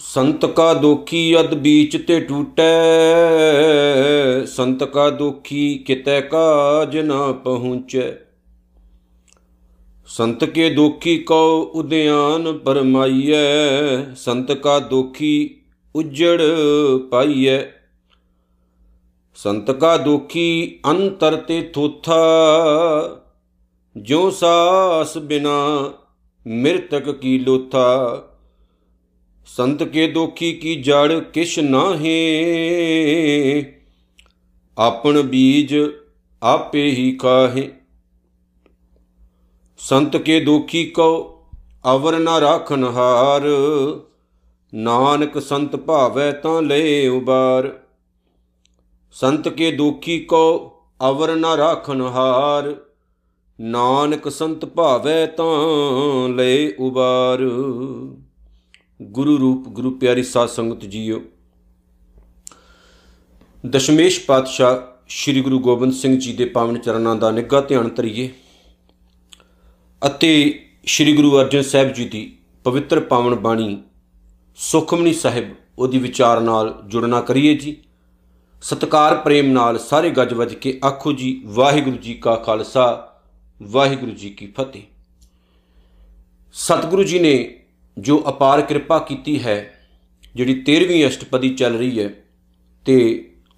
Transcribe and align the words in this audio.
ਸੰਤ 0.00 0.46
ਕਾ 0.46 0.74
ਦੋਖੀ 0.74 1.40
ਅਦ 1.40 1.54
ਬੀਚ 1.54 2.06
ਤੇ 2.06 2.20
ਟੂਟੈ, 2.20 2.72
ਸੰਤ 4.44 4.84
ਕਾ 4.84 5.10
ਦੋਖੀ 5.10 5.78
ਕਿਤੈ 5.78 6.20
ਕਾਜ 6.20 6.98
ਨਾ 6.98 7.32
ਪਹੁੰਚੈ। 7.32 8.12
ਸੰਤ 10.06 10.44
ਕੇ 10.44 10.70
ਦੋਖੀ 10.70 11.18
ਕਉ 11.18 11.72
ਉਦਿਆਨ 11.74 12.58
ਪਰਮਾਈਐ, 12.58 14.14
ਸੰਤ 14.16 14.52
ਕਾ 14.52 14.78
ਦੋਖੀ 14.78 15.60
ਉਜੜ 15.94 16.42
ਪਾਈਐ। 17.10 17.73
ਸੰਤ 19.36 19.70
ਕਾ 19.70 19.96
ਦੋਖੀ 19.96 20.80
ਅੰਤਰ 20.86 21.36
ਤੇ 21.36 21.60
ਥੋਥਾ 21.74 22.18
ਜੋ 23.96 24.30
ਸਾਸ 24.30 25.16
ਬਿਨਾ 25.18 25.54
ਮਿਰਤਕ 26.46 27.10
ਕੀ 27.10 27.38
ਲੋਥਾ। 27.38 28.22
ਸੰਤ 29.46 29.82
ਕੇ 29.82 30.06
ਦੋਖੀ 30.06 30.52
ਕੀ 30.52 30.74
ਜੜ 30.82 31.18
ਕਿਛ 31.32 31.58
ਨਾਹੀ, 31.58 32.14
ਆਪਣ 34.76 35.22
ਬੀਜ 35.22 35.74
ਆਪੇ 36.42 36.86
ਹੀ 36.90 37.10
ਕਾਹੇ 37.12 37.68
ਸੰਤ 39.80 40.16
ਕੇ 40.16 40.40
ਦੋਖੀ 40.40 40.84
ਕੋ 40.86 41.12
ਅਵਰ 41.84 42.18
ਨਾ 42.18 42.40
ਰਾਖਨ 42.40 42.84
ਹਾਰ 42.84 43.42
ਨਾਨਕ 44.72 45.38
ਸੰਤ 45.42 45.76
ਭਾਵੈ 45.76 46.30
ਤਾਂ 46.32 46.60
ਲੈ 46.62 47.08
ਉਬਾਰ। 47.08 47.72
ਸੰਤ 49.14 49.48
ਕੇ 49.48 49.70
ਦੋਖੀ 49.70 50.20
ਕੋ 50.20 50.72
ਅਵਰ 51.08 51.36
ਨਾ 51.36 51.56
ਰਾਖਨ 51.56 52.00
ਹਾਰ। 52.00 52.76
ਨਾਨਕ 53.60 54.28
ਸੰਤ 54.28 54.64
ਭਾਵੈ 54.64 55.26
ਤਾਂ 55.26 56.28
ਲੈ 56.28 56.68
ਉਬਾਰ। 56.78 57.38
ਗੁਰੂ 59.02 59.38
ਰੂਪ, 59.38 59.68
ਗੁਰੂ 59.68 59.90
ਪਿਆਰੀ 59.90 60.22
ਸਾਧ 60.22 60.48
ਸੰਗਤ 60.48 60.84
ਜੀਓ। 60.84 61.22
ਦਸ਼ਮੇਸ਼ 63.70 64.26
ਪਾਤਸ਼ਾਹ 64.26 65.04
ਸ੍ਰੀ 65.08 65.40
ਗੁਰੂ 65.40 65.58
ਗੋਬਿੰਦ 65.58 65.92
ਸਿੰਘ 65.92 66.18
ਜੀ 66.18 66.32
ਦੇ 66.32 66.44
ਪਾਵਨ 66.44 66.78
ਚਰਨਾਂ 66.78 67.16
ਦਾ 67.16 67.30
ਨਿੱਘਾ 67.30 67.60
ਧਿਆਨ 67.60 67.88
ਧਰਿਏ 67.88 68.30
ਅਤੇ 70.06 70.60
ਸ੍ਰੀ 70.86 71.16
ਗੁਰੂ 71.16 71.40
ਅਰਜਨ 71.40 71.62
ਸਾਹਿਬ 71.62 71.92
ਜੀ 71.92 72.04
ਦੀ 72.04 72.38
ਪਵਿੱਤਰ 72.64 73.00
ਪਾਵਨ 73.00 73.34
ਬਾਣੀ 73.34 73.82
ਸੁਖਮਨੀ 74.56 75.12
ਸਾਹਿਬ 75.12 75.44
ਉਹਦੀ 75.78 75.98
ਵਿਚਾਰ 75.98 76.40
ਨਾਲ 76.40 76.82
ਜੁੜਨਾ 76.86 77.20
ਕਰੀਏ 77.20 77.56
ਜੀ। 77.56 77.76
ਸਤਕਾਰ 78.64 79.14
ਪ੍ਰੇਮ 79.14 79.46
ਨਾਲ 79.46 79.78
ਸਾਰੇ 79.78 80.10
ਗੱਜ 80.10 80.32
ਵੱਜ 80.34 80.54
ਕੇ 80.54 80.80
ਆਖੋ 80.84 81.12
ਜੀ, 81.12 81.42
ਵਾਹਿਗੁਰੂ 81.44 81.96
ਜੀ 81.96 82.14
ਕਾ 82.14 82.36
ਖਾਲਸਾ, 82.36 83.14
ਵਾਹਿਗੁਰੂ 83.62 84.10
ਜੀ 84.10 84.30
ਕੀ 84.30 84.46
ਫਤਿਹ। 84.46 84.82
ਸਤਿਗੁਰੂ 86.52 87.04
ਜੀ 87.04 87.18
ਨੇ 87.18 87.62
ਜੋ 87.98 88.24
ਅਪਾਰ 88.28 88.62
ਕਿਰਪਾ 88.62 88.98
ਕੀਤੀ 88.98 89.42
ਹੈ, 89.42 89.74
ਜਿਹੜੀ 90.34 90.54
13ਵੀਂ 90.54 91.06
ਅਸ਼ਟਪਦੀ 91.06 91.48
ਚੱਲ 91.54 91.76
ਰਹੀ 91.76 92.00
ਹੈ, 92.00 92.08
ਤੇ 92.86 92.96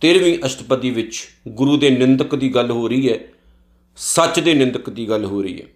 13ਵੀਂ 0.00 0.38
ਅਸ਼ਟਪਦੀ 0.46 0.90
ਵਿੱਚ 0.90 1.28
ਗੁਰੂ 1.48 1.76
ਦੇ 1.76 1.90
ਨਿੰਦਕ 1.90 2.34
ਦੀ 2.34 2.48
ਗੱਲ 2.54 2.70
ਹੋ 2.70 2.88
ਰਹੀ 2.88 3.12
ਹੈ, 3.12 3.18
ਸੱਚ 3.96 4.40
ਦੇ 4.40 4.54
ਨਿੰਦਕ 4.54 4.90
ਦੀ 4.90 5.08
ਗੱਲ 5.08 5.24
ਹੋ 5.24 5.42
ਰਹੀ 5.42 5.60
ਹੈ। 5.60 5.66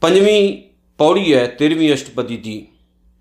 ਪੰਜਵੀਂ 0.00 0.62
ਪੌੜੀ 0.98 1.34
ਹੈ 1.34 1.56
13ਵੀਂ 1.62 1.94
ਅਸ਼ਟਪਦੀ 1.94 2.36
ਦੀ, 2.36 2.66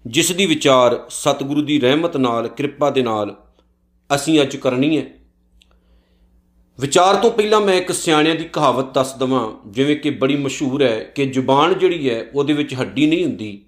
ਜਿਸ 0.07 0.31
ਦੀ 0.31 0.45
ਵਿਚਾਰ 0.45 1.05
ਸਤਿਗੁਰੂ 1.09 1.61
ਦੀ 1.61 1.80
ਰਹਿਮਤ 1.80 2.17
ਨਾਲ, 2.17 2.47
ਕਿਰਪਾ 2.47 2.89
ਦੇ 2.89 3.02
ਨਾਲ 3.02 3.35
ਅਸੀਂ 4.16 4.42
ਅੱਜ 4.42 4.56
ਕਰਨੀ 4.56 4.97
ਹੈ। 4.97 5.03
ਵਿਚਾਰ 6.80 7.16
ਤੋਂ 7.16 7.31
ਪਹਿਲਾਂ 7.31 7.61
ਮੈਂ 7.61 7.73
ਇੱਕ 7.73 7.92
ਸਿਆਣਿਆਂ 7.92 8.36
ਦੀ 8.36 8.44
ਕਹਾਵਤ 8.44 8.94
ਦੱਸ 8.94 9.16
ਦਵਾਂ, 9.16 9.69
ਜਿਵੇਂ 9.69 9.95
ਕਿ 9.95 10.09
ਬੜੀ 10.09 10.36
ਮਸ਼ਹੂਰ 10.36 10.83
ਹੈ 10.83 11.03
ਕਿ 11.03 11.25
ਜ਼ੁਬਾਨ 11.25 11.80
ਜਿਹੜੀ 11.80 12.09
ਹੈ, 12.09 12.25
ਉਹਦੇ 12.36 12.53
ਵਿੱਚ 12.53 12.73
ਹੱਡੀ 12.73 13.08
ਨਹੀਂ 13.08 13.25
ਹੁੰਦੀ। 13.25 13.66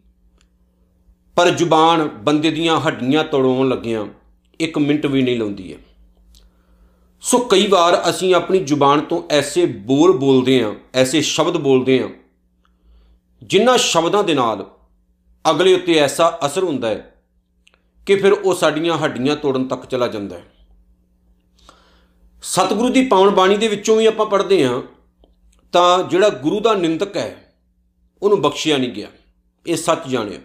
ਪਰ 1.35 1.49
ਜ਼ੁਬਾਨ 1.49 2.07
ਬੰਦੇ 2.07 2.51
ਦੀਆਂ 2.51 2.79
ਹੱਡੀਆਂ 2.79 3.23
ਤੋੜਾਉਣ 3.23 3.69
ਲੱਗਿਆਂ, 3.69 4.05
ਇੱਕ 4.59 4.77
ਮਿੰਟ 4.77 5.05
ਵੀ 5.05 5.21
ਨਹੀਂ 5.21 5.39
ਲਾਉਂਦੀ 5.39 5.73
ਹੈ। 5.73 5.77
ਸੋ 7.21 7.37
ਕਈ 7.39 7.67
ਵਾਰ 7.67 8.09
ਅਸੀਂ 8.09 8.35
ਆਪਣੀ 8.35 8.59
ਜ਼ੁਬਾਨ 8.59 8.99
ਤੋਂ 8.99 9.23
ਐਸੇ 9.29 9.65
ਬੋਲ 9.65 10.17
ਬੋਲਦੇ 10.17 10.61
ਆਂ 10.61 10.73
ਐਸੇ 10.93 11.21
ਸ਼ਬਦ 11.21 11.57
ਬੋਲਦੇ 11.57 11.99
ਆਂ 11.99 12.09
ਜਿਨ੍ਹਾਂ 13.43 13.77
ਸ਼ਬਦਾਂ 13.77 14.23
ਦੇ 14.23 14.33
ਨਾਲ 14.33 14.65
ਅਗਲੇ 15.49 15.73
ਉੱਤੇ 15.73 15.93
ਐਸਾ 15.93 16.39
ਅਸਰ 16.45 16.63
ਹੁੰਦਾ 16.63 16.87
ਹੈ 16.87 17.14
ਕਿ 18.05 18.15
ਫਿਰ 18.15 18.33
ਉਹ 18.33 18.55
ਸਾਡੀਆਂ 18.55 18.97
ਹੱਡੀਆਂ 18.97 19.35
ਤੋੜਨ 19.35 19.65
ਤੱਕ 19.65 19.85
ਚਲਾ 19.85 20.07
ਜਾਂਦਾ 20.07 20.37
ਹੈ। 20.37 20.43
ਸਤਿਗੁਰੂ 22.43 22.89
ਦੀ 22.89 23.05
ਪਾਵਨ 23.05 23.29
ਬਾਣੀ 23.29 23.57
ਦੇ 23.57 23.67
ਵਿੱਚੋਂ 23.67 23.95
ਵੀ 23.97 24.05
ਆਪਾਂ 24.05 24.25
ਪੜ੍ਹਦੇ 24.25 24.63
ਆਂ 24.63 24.81
ਤਾਂ 25.73 26.03
ਜਿਹੜਾ 26.03 26.29
ਗੁਰੂ 26.29 26.59
ਦਾ 26.59 26.73
ਨਿੰਦਕ 26.73 27.17
ਹੈ, 27.17 27.55
ਉਹਨੂੰ 28.21 28.41
ਬਖਸ਼ਿਆ 28.41 28.77
ਨਹੀਂ 28.77 28.91
ਗਿਆ। 28.91 29.07
ਇਹ 29.67 29.75
ਸੱਚ 29.75 30.07
ਜਾਣਿਓ 30.07 30.39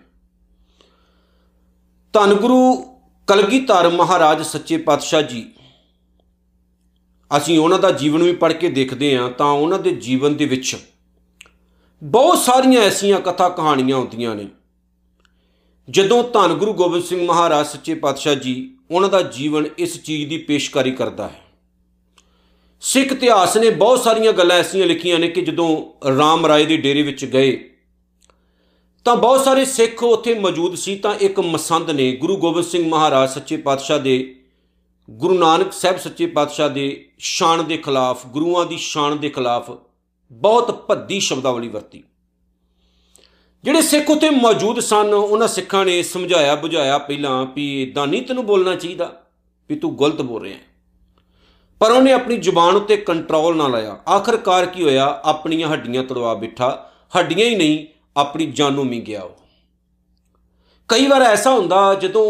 ਧੰਨ 2.12 2.34
ਗੁਰੂ 2.34 2.74
ਕਲਗੀਧਰ 3.26 3.88
ਮਹਾਰਾਜ 3.88 4.42
ਸੱਚੇ 4.42 4.76
ਪਾਤਸ਼ਾਹ 4.76 5.22
ਜੀ, 5.22 5.52
ਅਸੀਂ 7.36 7.58
ਉਹਨਾਂ 7.58 7.78
ਦਾ 7.78 7.90
ਜੀਵਨ 7.90 8.22
ਵੀ 8.22 8.32
ਪੜ੍ਹ 8.32 8.54
ਕੇ 8.54 8.68
ਦੇਖਦੇ 8.68 9.16
ਆਂ 9.16 9.30
ਤਾਂ 9.30 9.46
ਉਹਨਾਂ 9.46 9.78
ਦੇ 9.78 9.90
ਜੀਵਨ 9.90 10.36
ਦੇ 10.36 10.44
ਵਿੱਚ 10.44 10.76
ਬਹੁਤ 12.02 12.38
ਸਾਰੀਆਂ 12.38 12.82
ਐਸੀਆਂ 12.82 13.20
ਕਥਾ 13.20 13.48
ਕਹਾਣੀਆਂ 13.48 13.96
ਹੁੰਦੀਆਂ 13.96 14.34
ਨੇ। 14.34 14.48
ਜਦੋਂ 15.90 16.22
ਧੰਨ 16.24 16.52
ਗੁਰੂ 16.54 16.72
ਗੋਬਿੰਦ 16.72 17.04
ਸਿੰਘ 17.04 17.26
ਮਹਾਰਾਜ 17.26 17.66
ਸੱਚੇ 17.66 17.94
ਪਾਤਸ਼ਾਹ 17.94 18.34
ਜੀ 18.34 18.74
ਉਹਨਾਂ 18.90 19.08
ਦਾ 19.08 19.20
ਜੀਵਨ 19.22 19.66
ਇਸ 19.78 20.02
ਚੀਜ਼ 20.02 20.28
ਦੀ 20.28 20.38
ਪੇਸ਼ਕਾਰੀ 20.38 20.90
ਕਰਦਾ 20.90 21.28
ਹੈ। 21.28 21.40
ਸਿੱਖ 22.80 23.12
ਇਤਿਹਾਸ 23.12 23.56
ਨੇ 23.56 23.70
ਬਹੁਤ 23.70 24.00
ਸਾਰੀਆਂ 24.00 24.32
ਗੱਲਾਂ 24.32 24.56
ਐਸੀਆਂ 24.56 24.86
ਲਿਖੀਆਂ 24.86 25.18
ਨੇ 25.18 25.28
ਕਿ 25.28 25.40
ਜਦੋਂ 25.40 25.68
ਰਾਮ 26.18 26.46
ਰਾਏ 26.46 26.64
ਦੇ 26.64 26.76
ਡੇਰੇ 26.76 27.02
ਵਿੱਚ 27.02 27.24
ਗਏ, 27.24 27.70
ਤਾਂ 29.04 29.16
ਬਹੁਤ 29.16 29.44
ਸਾਰੇ 29.44 29.64
ਸਿੱਖ 29.64 30.02
ਉੱਥੇ 30.02 30.34
ਮੌਜੂਦ 30.34 30.74
ਸੀ, 30.74 30.96
ਤਾਂ 30.96 31.14
ਇੱਕ 31.14 31.40
ਮਸੰਦ 31.40 31.90
ਨੇ 31.90 32.12
ਗੁਰੂ 32.12 32.36
ਗੋਬਿੰਦ 32.36 32.66
ਸਿੰਘ 32.66 32.88
ਮਹਾਰਾਜ 32.88 33.30
ਸੱਚੇ 33.30 33.56
ਪਾਤਸ਼ਾਹ 33.56 33.98
ਦੇ, 33.98 34.34
ਗੁਰੂ 35.10 35.38
ਨਾਨਕ 35.38 35.72
ਸਾਹਿਬ 35.72 35.98
ਸੱਚੇ 35.98 36.26
ਪਾਤਸ਼ਾਹ 36.26 36.68
ਦੇ 36.68 37.08
ਸ਼ਾਨ 37.18 37.64
ਦੇ 37.64 37.76
ਖਿਲਾਫ, 37.76 38.26
ਗੁਰੂਆਂ 38.26 38.66
ਦੀ 38.66 38.76
ਸ਼ਾਨ 38.76 39.18
ਦੇ 39.18 39.28
ਖਿਲਾਫ 39.28 39.70
ਬਹੁਤ 40.32 40.86
ਭੱਦੀ 40.86 41.20
ਸ਼ਬਦਾਵਲੀ 41.20 41.68
ਵਰਤੀ। 41.68 42.02
ਜਿਹੜੇ 43.64 43.80
ਸਿੱਖ 43.82 44.10
ਉੱਥੇ 44.10 44.30
ਮੌਜੂਦ 44.30 44.78
ਸਨ, 44.80 45.12
ਉਹਨਾਂ 45.14 45.48
ਸਿੱਖਾਂ 45.48 45.84
ਨੇ 45.84 46.02
ਸਮਝਾਇਆ, 46.02 46.54
ਬੁਝਾਇਆ 46.54 46.98
ਪਹਿਲਾਂ 46.98 47.46
ਵੀ 47.54 47.82
ਇਦਾਂ 47.82 48.06
ਨਹੀਂ 48.06 48.22
ਤੈਨੂੰ 48.22 48.46
ਬੋਲਣਾ 48.46 48.74
ਚਾਹੀਦਾ 48.74 49.12
ਵੀ 49.68 49.76
ਤੂੰ 49.76 49.98
ਗਲਤ 50.00 50.22
ਬੋਲ 50.22 50.42
ਰਿਹਾ 50.42 50.58
ਪਰ 51.80 51.90
ਉਹਨੇ 51.90 52.12
ਆਪਣੀ 52.12 52.36
ਜ਼ੁਬਾਨ 52.36 52.76
ਉੱਤੇ 52.76 52.96
ਕੰਟਰੋਲ 52.96 53.56
ਨਾ 53.56 53.66
ਲਾਇਆ। 53.68 53.98
ਆਖਰਕਾਰ 54.08 54.66
ਕੀ 54.66 54.82
ਹੋਇਆ? 54.82 55.20
ਆਪਣੀਆਂ 55.24 55.68
ਹੱਡੀਆਂ 55.68 56.04
ਤੜਵਾ 56.04 56.34
ਬਿਠਾ। 56.34 56.90
ਹੱਡੀਆਂ 57.18 57.46
ਹੀ 57.46 57.54
ਨਹੀਂ, 57.54 57.86
ਆਪਣੀ 58.16 58.46
ਜਾਨੋਂ 58.46 58.84
ਵੀ 58.84 59.00
ਗਿਆ 59.00 59.22
ਉਹ। 59.22 59.36
ਕਈ 60.88 61.06
ਵਾਰ 61.06 61.22
ਐਸਾ 61.22 61.50
ਹੁੰਦਾ, 61.50 61.94
ਜਦੋਂ 61.94 62.28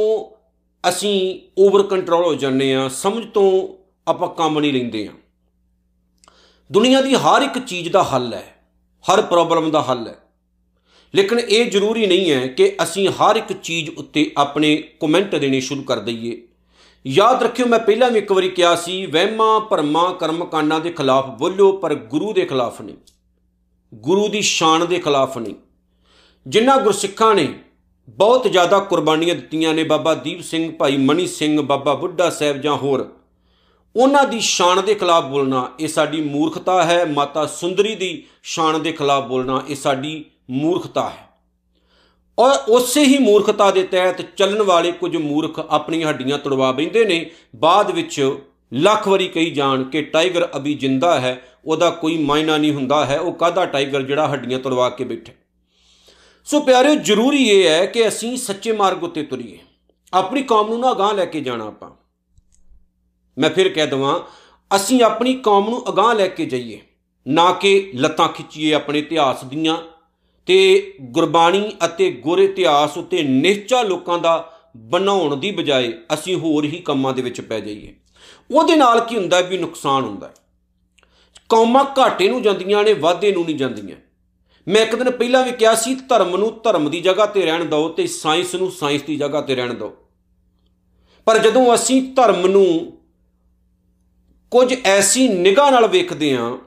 ਅਸੀਂ 0.88 1.40
ਓਵਰ 1.58 1.82
ਕੰਟਰੋਲ 1.82 2.24
ਹੋ 2.24 2.34
ਜਾਂਦੇ 2.34 2.74
ਆ 2.74 2.88
ਸਮਝ 2.88 3.24
ਤੋਂ 3.34 3.50
ਆਪਾਂ 4.10 4.28
ਕੰਮ 4.28 4.60
ਨਹੀਂ 4.60 4.72
ਲੈਂਦੇ 4.72 5.06
ਆ 5.06 5.12
ਦੁਨੀਆ 6.72 7.00
ਦੀ 7.00 7.14
ਹਰ 7.14 7.42
ਇੱਕ 7.42 7.58
ਚੀਜ਼ 7.58 7.88
ਦਾ 7.88 8.02
ਹੱਲ 8.02 8.34
ਹੈ, 8.34 8.46
ਹਰ 9.04 9.22
ਪ੍ਰੋਬਲਮ 9.22 9.70
ਦਾ 9.70 9.82
ਹੱਲ 9.82 10.08
ਹੈ। 10.08 10.16
ਲੇਕਿਨ 11.15 11.38
ਇਹ 11.38 11.71
ਜ਼ਰੂਰੀ 11.71 12.06
ਨਹੀਂ 12.06 12.31
ਹੈ 12.31 12.47
ਕਿ 12.47 12.76
ਅਸੀਂ 12.82 13.09
ਹਰ 13.09 13.37
ਇੱਕ 13.37 13.53
ਚੀਜ਼ 13.53 13.91
ਉੱਤੇ 13.97 14.31
ਆਪਣੇ 14.37 14.76
ਕਮੈਂਟ 14.76 15.34
ਦੇਣੇ 15.34 15.60
ਸ਼ੁਰੂ 15.60 15.82
ਕਰ 15.82 15.98
ਦਈਏ। 15.98 16.43
ਯਾਦ 17.06 17.43
ਰੱਖਿਓ, 17.43 17.66
ਮੈਂ 17.66 17.78
ਪਹਿਲਾਂ 17.78 18.10
ਵੀ 18.10 18.19
ਇੱਕ 18.19 18.32
ਵਾਰੀ 18.32 18.48
ਕਿਹਾ 18.48 18.75
ਸੀ, 18.75 19.06
ਵਹਿਮਾਂ 19.06 19.60
ਭਰਮਾਂ 19.60 20.15
ਕਰਮ 20.15 20.44
ਕਾਂਡਾਂ 20.44 20.81
ਦੇ 20.81 20.91
ਖਿਲਾਫ 20.91 21.26
ਬੋਲੋ 21.26 21.72
ਪਰ 21.72 21.94
ਗੁਰੂ 21.94 22.32
ਦੇ 22.32 22.44
ਖਿਲਾਫ 22.44 22.82
ਨਹੀਂ। 22.82 22.97
ਗੁਰੂ 23.94 24.28
ਦੀ 24.28 24.43
ਸ਼ਾਨ 24.43 24.87
ਦੇ 24.87 24.99
ਖਿਲਾਫ 24.99 25.38
ਨਹੀਂ। 25.38 25.54
ਜਿਨ੍ਹਾਂ 26.47 26.78
ਗੁਰਸਿੱਖਾਂ 26.81 27.34
ਨੇ 27.34 27.54
ਬਹੁਤ 28.09 28.53
ਜ਼ਿਆਦਾ 28.53 28.78
ਕੁਰਬਾਨੀਆਂ 28.78 29.34
ਦਿੱਤੀਆਂ 29.34 29.75
ਨੇ, 29.75 29.84
ਬਾਬਾ 29.84 30.15
ਦੀਪ 30.15 30.43
ਸਿੰਘ, 30.43 30.72
ਭਾਈ 30.72 30.97
ਮਨੀ 30.97 31.26
ਸਿੰਘ, 31.26 31.62
ਬਾਬਾ 31.62 31.94
ਬੁੱਢਾ 31.94 32.31
ਸਾਹਿਬ 32.31 32.60
ਜਾਂ 32.60 32.76
ਹੋਰ, 32.76 33.12
ਉਹਨਾਂ 33.97 34.25
ਦੀ 34.25 34.41
ਸ਼ਾਨ 34.41 34.84
ਦੇ 34.84 34.94
ਖਿਲਾਫ 34.94 35.25
ਬੋਲਣਾ 35.25 35.72
ਇਹ 35.81 35.88
ਸਾਡੀ 35.88 36.20
ਮੂਰਖਤਾ 36.20 36.82
ਹੈ, 36.82 37.04
ਮਾਤਾ 37.04 37.47
ਸੁੰਦਰੀ 37.47 37.94
ਦੀ 37.94 38.23
ਸ਼ਾਨ 38.43 38.82
ਦੇ 38.82 38.93
ਖਿਲਾਫ 38.93 39.25
ਬੋਲਣਾ 39.25 39.62
ਇਹ 39.69 39.76
ਸਾਡੀ 39.76 40.25
ਮੂਰਖਤਾ 40.50 41.11
ਹੈ। 41.11 41.29
ਔਰ 42.38 42.50
ਉਸੇ 42.69 43.05
ਹੀ 43.05 43.19
ਮੂਰਖਤਾ 43.19 43.70
ਦੇ 43.70 43.82
ਤਹਿਤ 43.82 44.20
ਚੱਲਣ 44.37 44.62
ਵਾਲੇ 44.62 44.93
ਕੁਝ 44.93 45.17
ਮੂਰਖ 45.17 45.67
ਆਪਣੀਆਂ 45.70 46.08
ਹੱਡੀਆਂ 46.08 46.38
ਤੜਵਾ 46.38 46.73
ਬੈਂਦੇ 46.73 47.05
ਨੇ। 47.05 47.31
ਬਾਅਦ 47.56 47.91
ਵਿੱਚ 47.91 48.38
ਲੱਖ 48.73 49.08
ਵਾਰੀ 49.08 49.29
ਕਹੀ 49.29 49.50
ਜਾਣ 49.50 49.85
ਕਿ 49.85 50.02
ਟਾਈਗਰ 50.02 50.49
ਅਭੀ 50.56 50.75
ਜਿੰਦਾ 50.75 51.20
ਹੈ, 51.20 51.43
ਉਹਦਾ 51.64 51.91
ਕੋਈ 51.91 52.19
ਮਾਇਨਾ 52.19 52.56
ਨਹੀਂ 52.56 52.73
ਹੁੰਦਾ 52.73 53.06
ਹੈ, 53.06 53.20
ਉਹ 53.20 53.32
ਕਾਦਾ 53.32 53.67
ਟਾਈਗਰ 53.67 54.02
ਜਿਹੜਾ 54.02 54.29
ਹੱਡੀਆਂ 54.29 54.58
ਤੜਵਾ 54.58 54.91
ਕੇ 54.91 55.05
ਬੈਠੇ 55.05 55.32
ਸੋ 56.44 56.61
ਪਿਆਰਿਓ, 56.61 56.94
ਜ਼ਰੂਰੀ 56.94 57.49
ਇਹ 57.49 57.69
ਹੈ 57.69 57.87
ਕਿ 57.87 58.08
ਅਸੀਂ 58.08 58.37
ਸੱਚੇ 58.37 58.73
ਮਾਰਗ 58.73 59.05
ਉੱਤੇ 59.05 59.23
ਤੁਰੀਏ। 59.23 59.58
ਆਪਣੀ 60.14 60.43
ਕੌਮ 60.43 60.69
ਨੂੰ 60.69 60.81
ਨਾ 60.81 60.93
ਅਗਾਹ 60.93 61.14
ਲੈ 61.14 61.25
ਕੇ 61.25 61.41
ਜਾਣਾ 61.41 61.67
ਆਪਾਂ। 61.67 61.91
ਮੈਂ 63.38 63.50
ਫਿਰ 63.50 63.69
ਕਹਿ 63.69 63.87
ਦਵਾਂ, 63.87 64.20
ਅਸੀਂ 64.76 65.03
ਆਪਣੀ 65.03 65.35
ਕੌਮ 65.35 65.70
ਨੂੰ 65.70 65.88
ਅਗਾਹ 65.88 66.14
ਲੈ 66.14 66.26
ਕੇ 66.29 66.46
ਜਾਈਏ। 66.46 66.81
ਨਾ 67.29 67.53
ਕਿ 67.53 67.93
ਲੱਤਾਂ 67.94 68.29
ਖਿੱਚੀਏ 68.29 68.75
ਆਪਣੇ 68.75 68.99
ਇਤਿਹਾਸ 68.99 69.44
ਦੀਆਂ 69.44 69.76
ਤੇ 70.46 70.92
ਗੁਰਬਾਣੀ 71.00 71.72
ਅਤੇ 71.84 72.10
ਗੁਰ 72.10 72.38
ਇਤਿਹਾਸ 72.38 72.96
ਉੱਤੇ 72.96 73.22
ਨਿਸ਼ਚਾ 73.22 73.82
ਲੋਕਾਂ 73.82 74.19
ਦਾ 74.19 74.52
ਬਣਾਉਣ 74.76 75.37
ਦੀ 75.37 75.50
ਬਜਾਏ 75.50 75.92
ਅਸੀਂ 76.14 76.37
ਹੋਰ 76.37 76.64
ਹੀ 76.64 76.81
ਕੰਮਾਂ 76.81 77.12
ਦੇ 77.12 77.22
ਵਿੱਚ 77.22 77.40
ਪੈ 77.40 77.60
ਜਾਈਏ। 77.60 77.94
ਉਹਦੇ 78.50 78.76
ਨਾਲ 78.76 79.00
ਕੀ 79.00 79.16
ਹੁੰਦਾ 79.16 79.40
ਵੀ 79.40 79.58
ਨੁਕਸਾਨ 79.58 80.04
ਹੁੰਦਾ 80.04 80.32
ਕੌਮਾਂ 81.48 81.84
ਘਾਟੇ 81.98 82.28
ਨੂੰ 82.28 82.42
ਜਾਂਦੀਆਂ 82.42 82.84
ਨੇ, 82.84 82.92
ਵਾਧੇ 82.92 83.32
ਨੂੰ 83.32 83.44
ਨਹੀਂ 83.44 83.56
ਜਾਂਦੀਆਂ। 83.56 83.96
ਮੈਂ 84.69 84.82
ਇੱਕ 84.82 84.94
ਦਿਨ 84.96 85.10
ਪਹਿਲਾਂ 85.10 85.44
ਵੀ 85.44 85.52
ਕਿਹਾ 85.52 85.75
ਸੀ, 85.75 85.94
ਧਰਮ 85.94 86.37
ਨੂੰ 86.37 86.60
ਧਰਮ 86.64 86.90
ਦੀ 86.90 87.00
ਜਗ੍ਹਾ 87.00 87.26
ਤੇ 87.26 87.43
ਰਹਿਣ 87.43 87.64
ਦਿਓ 87.64 87.88
ਤੇ 87.88 88.06
ਸਾਇੰਸ 88.06 88.54
ਨੂੰ 88.54 88.70
ਸਾਇੰਸ 88.70 89.02
ਦੀ 89.02 89.16
ਜਗ੍ਹਾ 89.16 89.40
ਤੇ 89.40 89.54
ਰਹਿਣ 89.54 89.75
ਦਿਓ। 89.75 89.96
ਪਰ 91.25 91.38
ਜਦੋਂ 91.38 91.75
ਅਸੀਂ 91.75 92.02
ਧਰਮ 92.02 92.46
ਨੂੰ 92.46 92.98
ਕੁਝ 94.50 94.75
ਐਸੀ 94.84 95.28
ਨਿਗਾਹ 95.28 95.70
ਨਾਲ 95.70 95.86
ਵੇਖਦੇ 95.86 96.36
ਹਾਂ 96.36 96.58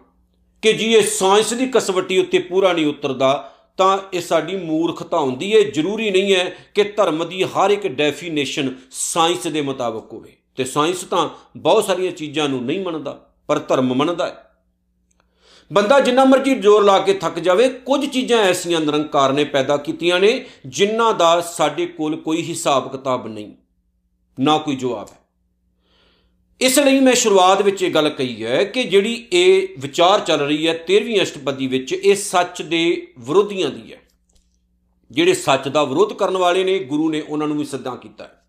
ਕਿ 0.62 0.74
ਜੀ 0.74 0.94
ਇਹ 0.94 1.04
ਸਾਇੰਸ 1.04 1.54
ਦੀ 1.54 1.68
ਕਸਵੱਟੀ 1.68 2.20
ਉੱਤੇ 2.20 2.40
ਪੂਰਾ 2.40 2.74
ਨਹੀਂ 2.74 2.86
ਉਤਰਦਾ 2.86 3.53
ਤਾਂ 3.78 3.98
ਇਹ 4.14 4.22
ਸਾਡੀ 4.22 4.56
ਮੂਰਖਤਾ 4.56 5.20
ਹੁੰਦੀ 5.20 5.56
ਹੈ, 5.56 5.62
ਜ਼ਰੂਰੀ 5.62 6.12
ਨਹੀਂ 6.12 6.36
ਹੈ 6.36 6.56
ਕਿ 6.74 6.84
ਧਰਮ 6.84 7.28
ਦੀ 7.30 7.44
ਹਰ 7.44 7.70
ਇੱਕ 7.70 7.88
ਡੈਫੀਨੇਸ਼ਨ 7.88 8.76
ਸਾਇੰਸ 8.92 9.48
ਦੇ 9.48 9.62
ਮੁਤਾਬਕ 9.62 10.14
ਹੋਵੇ। 10.14 10.36
ਤੇ 10.56 10.64
ਸਾਇੰਸ 10.64 11.02
ਤਾਂ 11.02 11.30
ਬਹੁਤ 11.58 11.86
ਸਾਰੀਆਂ 11.86 12.12
ਚੀਜ਼ਾਂ 12.12 12.50
ਨੂੰ 12.50 12.64
ਨਹੀਂ 12.66 12.80
ਮੰਨਦਾ, 12.80 13.30
ਪਰ 13.48 13.60
ਧਰਮ 13.60 13.94
ਮੰਨਦਾ 13.94 14.28
ਹੈ। 14.28 14.50
ਬੰਦਾ 15.74 16.00
ਜਿੰਨਾ 16.00 16.26
ਮਰਜ਼ੀ 16.26 16.56
ਜ਼ੋਰ 16.56 16.84
ਲਾ 16.84 17.00
ਕੇ 17.00 17.14
ਥੱਕ 17.14 17.40
ਜਾਵੇ, 17.40 17.70
ਕੁਝ 17.70 18.06
ਚੀਜ਼ਾਂ 18.06 18.40
ਐਸੀਆਂ 18.40 18.80
ਨਿਰੰਕਾਰ 18.80 19.34
ਨੇ 19.34 19.44
ਪੈਦਾ 19.44 19.78
ਕੀਤੀਆਂ 19.78 20.20
ਨੇ, 20.20 20.46
ਜਿਨ੍ਹਾਂ 20.66 21.14
ਦਾ 21.14 21.42
ਸਾਡੇ 21.42 21.86
ਕੋਲ 21.86 22.16
ਕੋਈ 22.16 22.44
ਹਿਸਾਬ 22.44 22.92
ਕਿਤਾਬ 22.92 23.28
ਨਹੀਂ, 23.28 23.52
ਨਾ 24.40 24.58
ਕੋਈ 24.58 24.76
ਜਵਾਬ 24.76 25.10
ਹੈ। 25.14 25.23
ਇਸ 26.62 26.80
ਲਈ 26.80 27.00
ਮੈਂ 27.00 27.16
ਸ਼ੁਰੂਆਤ 27.16 27.62
ਵਿੱਚ 27.62 27.82
ਇਹ 27.82 27.94
ਗੱਲ 27.94 28.10
ਕਹੀ 28.10 28.46
ਹੈ 28.46 28.64
ਕਿ 28.64 28.84
ਜਿਹੜੀ 28.84 29.28
ਇਹ 29.34 29.68
ਵਿਚਾਰ 29.80 30.20
ਚੱਲ 30.20 30.40
ਰਹੀ 30.40 30.68
ਹੈ 30.68 30.74
13ਵੀਂ 30.74 31.22
ਅਸ਼ਟਪਦੀ 31.22 31.68
ਵਿੱਚ, 31.68 31.94
ਇਹ 31.94 32.16
ਸੱਚ 32.16 32.62
ਦੇ 32.62 33.08
ਵਿਰੋਧੀਆਂ 33.20 33.70
ਦੀ 33.70 33.94
ਹੈ। 33.94 33.98
ਜਿਹੜੇ 35.12 35.34
ਸੱਚ 35.34 35.68
ਦਾ 35.68 35.84
ਵਿਰੋਧ 35.84 36.14
ਕਰਨ 36.14 36.38
ਵਾਲੇ 36.38 36.64
ਨੇ, 36.64 36.80
ਗੁਰੂ 36.80 37.10
ਨੇ 37.10 37.22
ਉਹਨਾਂ 37.22 37.48
ਨੂੰ 37.48 37.58
ਵੀ 37.58 37.66
ਸੱਦਾ 37.66 37.96
ਕੀਤਾ 37.96 38.24
ਹੈ। 38.24 38.46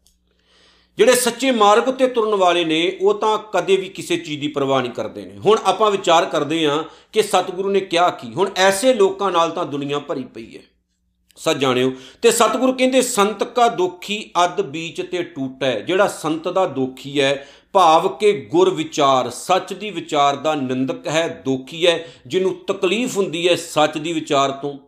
ਜਿਹੜੇ 0.99 1.15
ਸੱਚੇ 1.15 1.51
ਮਾਰਗ 1.51 1.89
ਉੱਤੇ 1.89 2.07
ਤੁਰਨ 2.07 2.35
ਵਾਲੇ 2.35 2.65
ਨੇ, 2.65 2.99
ਉਹ 3.01 3.15
ਤਾਂ 3.15 3.39
ਕਦੇ 3.39 3.77
ਵੀ 3.77 3.89
ਕਿਸੇ 3.89 4.17
ਚੀਜ਼ 4.17 4.41
ਦੀ 4.41 4.49
ਪਰਵਾਹ 4.49 4.83
ਨਹੀਂ 4.83 4.93
ਕਰਦੇ 4.93 5.25
ਨੇ। 5.25 5.39
ਹੁਣ 5.39 5.59
ਆਪਾਂ 5.65 5.91
ਵਿਚਾਰ 5.91 6.25
ਕਰਦੇ 6.25 6.67
ਹਾਂ 6.67 6.85
ਕਿ 7.13 7.23
ਸਤਿਗੁਰੂ 7.23 7.71
ਨੇ 7.71 7.81
ਕਿਹਾ 7.81 8.11
ਕੀ। 8.11 8.33
ਹੁਣ 8.33 8.51
ਐਸੇ 8.57 8.95
ਲੋਕਾਂ 8.95 9.33
ਨਾਲ 9.33 9.51
ਤਾਂ 9.51 9.65
ਦੁਨੀਆ 9.65 9.99
ਭਰੀ 9.99 10.25
ਪਈ 10.25 10.57
ਹੈ। 10.57 10.63
ਸੱਚ 11.37 11.57
ਜਾਣਿਓ, 11.57 11.93
ਤੇ 12.23 12.31
ਸਤਿਗੁਰੂ 12.31 12.73
ਕਹਿੰਦੇ, 12.73 13.03
ਸੰਤ 13.03 13.45
ਕਾ 13.45 13.69
ਦੋਖੀ 13.69 14.31
ਅਦ 14.45 14.61
ਬੀਚ 14.61 15.03
ਤੇ 15.03 15.23
ਟੂਟੈ। 15.23 15.81
ਜਿਹੜਾ 15.81 16.09
ਸੰਤ 16.09 16.49
ਦਾ 16.49 16.67
ਦੋਖੀ 16.67 17.21
ਹੈ 17.21 17.49
ਭਾਵ 17.75 18.09
ਕਿ 18.09 18.33
ਗੁਰ 18.33 18.71
ਵਿਚਾਰ, 18.71 19.31
ਸੱਚ 19.31 19.73
ਦੀ 19.73 19.91
ਵਿਚਾਰ 19.91 20.37
ਦਾ 20.37 20.55
ਨਿੰਦਕ 20.55 21.09
ਹੈ, 21.09 21.43
ਦੋਖੀ 21.45 21.87
ਹੈ, 21.87 22.07
ਜਿਹਨੂੰ 22.27 22.57
ਤਕਲੀਫ 22.67 23.17
ਹੁੰਦੀ 23.17 23.49
ਹੈ 23.49 23.57
ਸੱਚ 23.57 23.99
ਦੀ 23.99 24.13
ਵਿਚਾਰ 24.13 24.51
ਤੋਂ, 24.51 24.79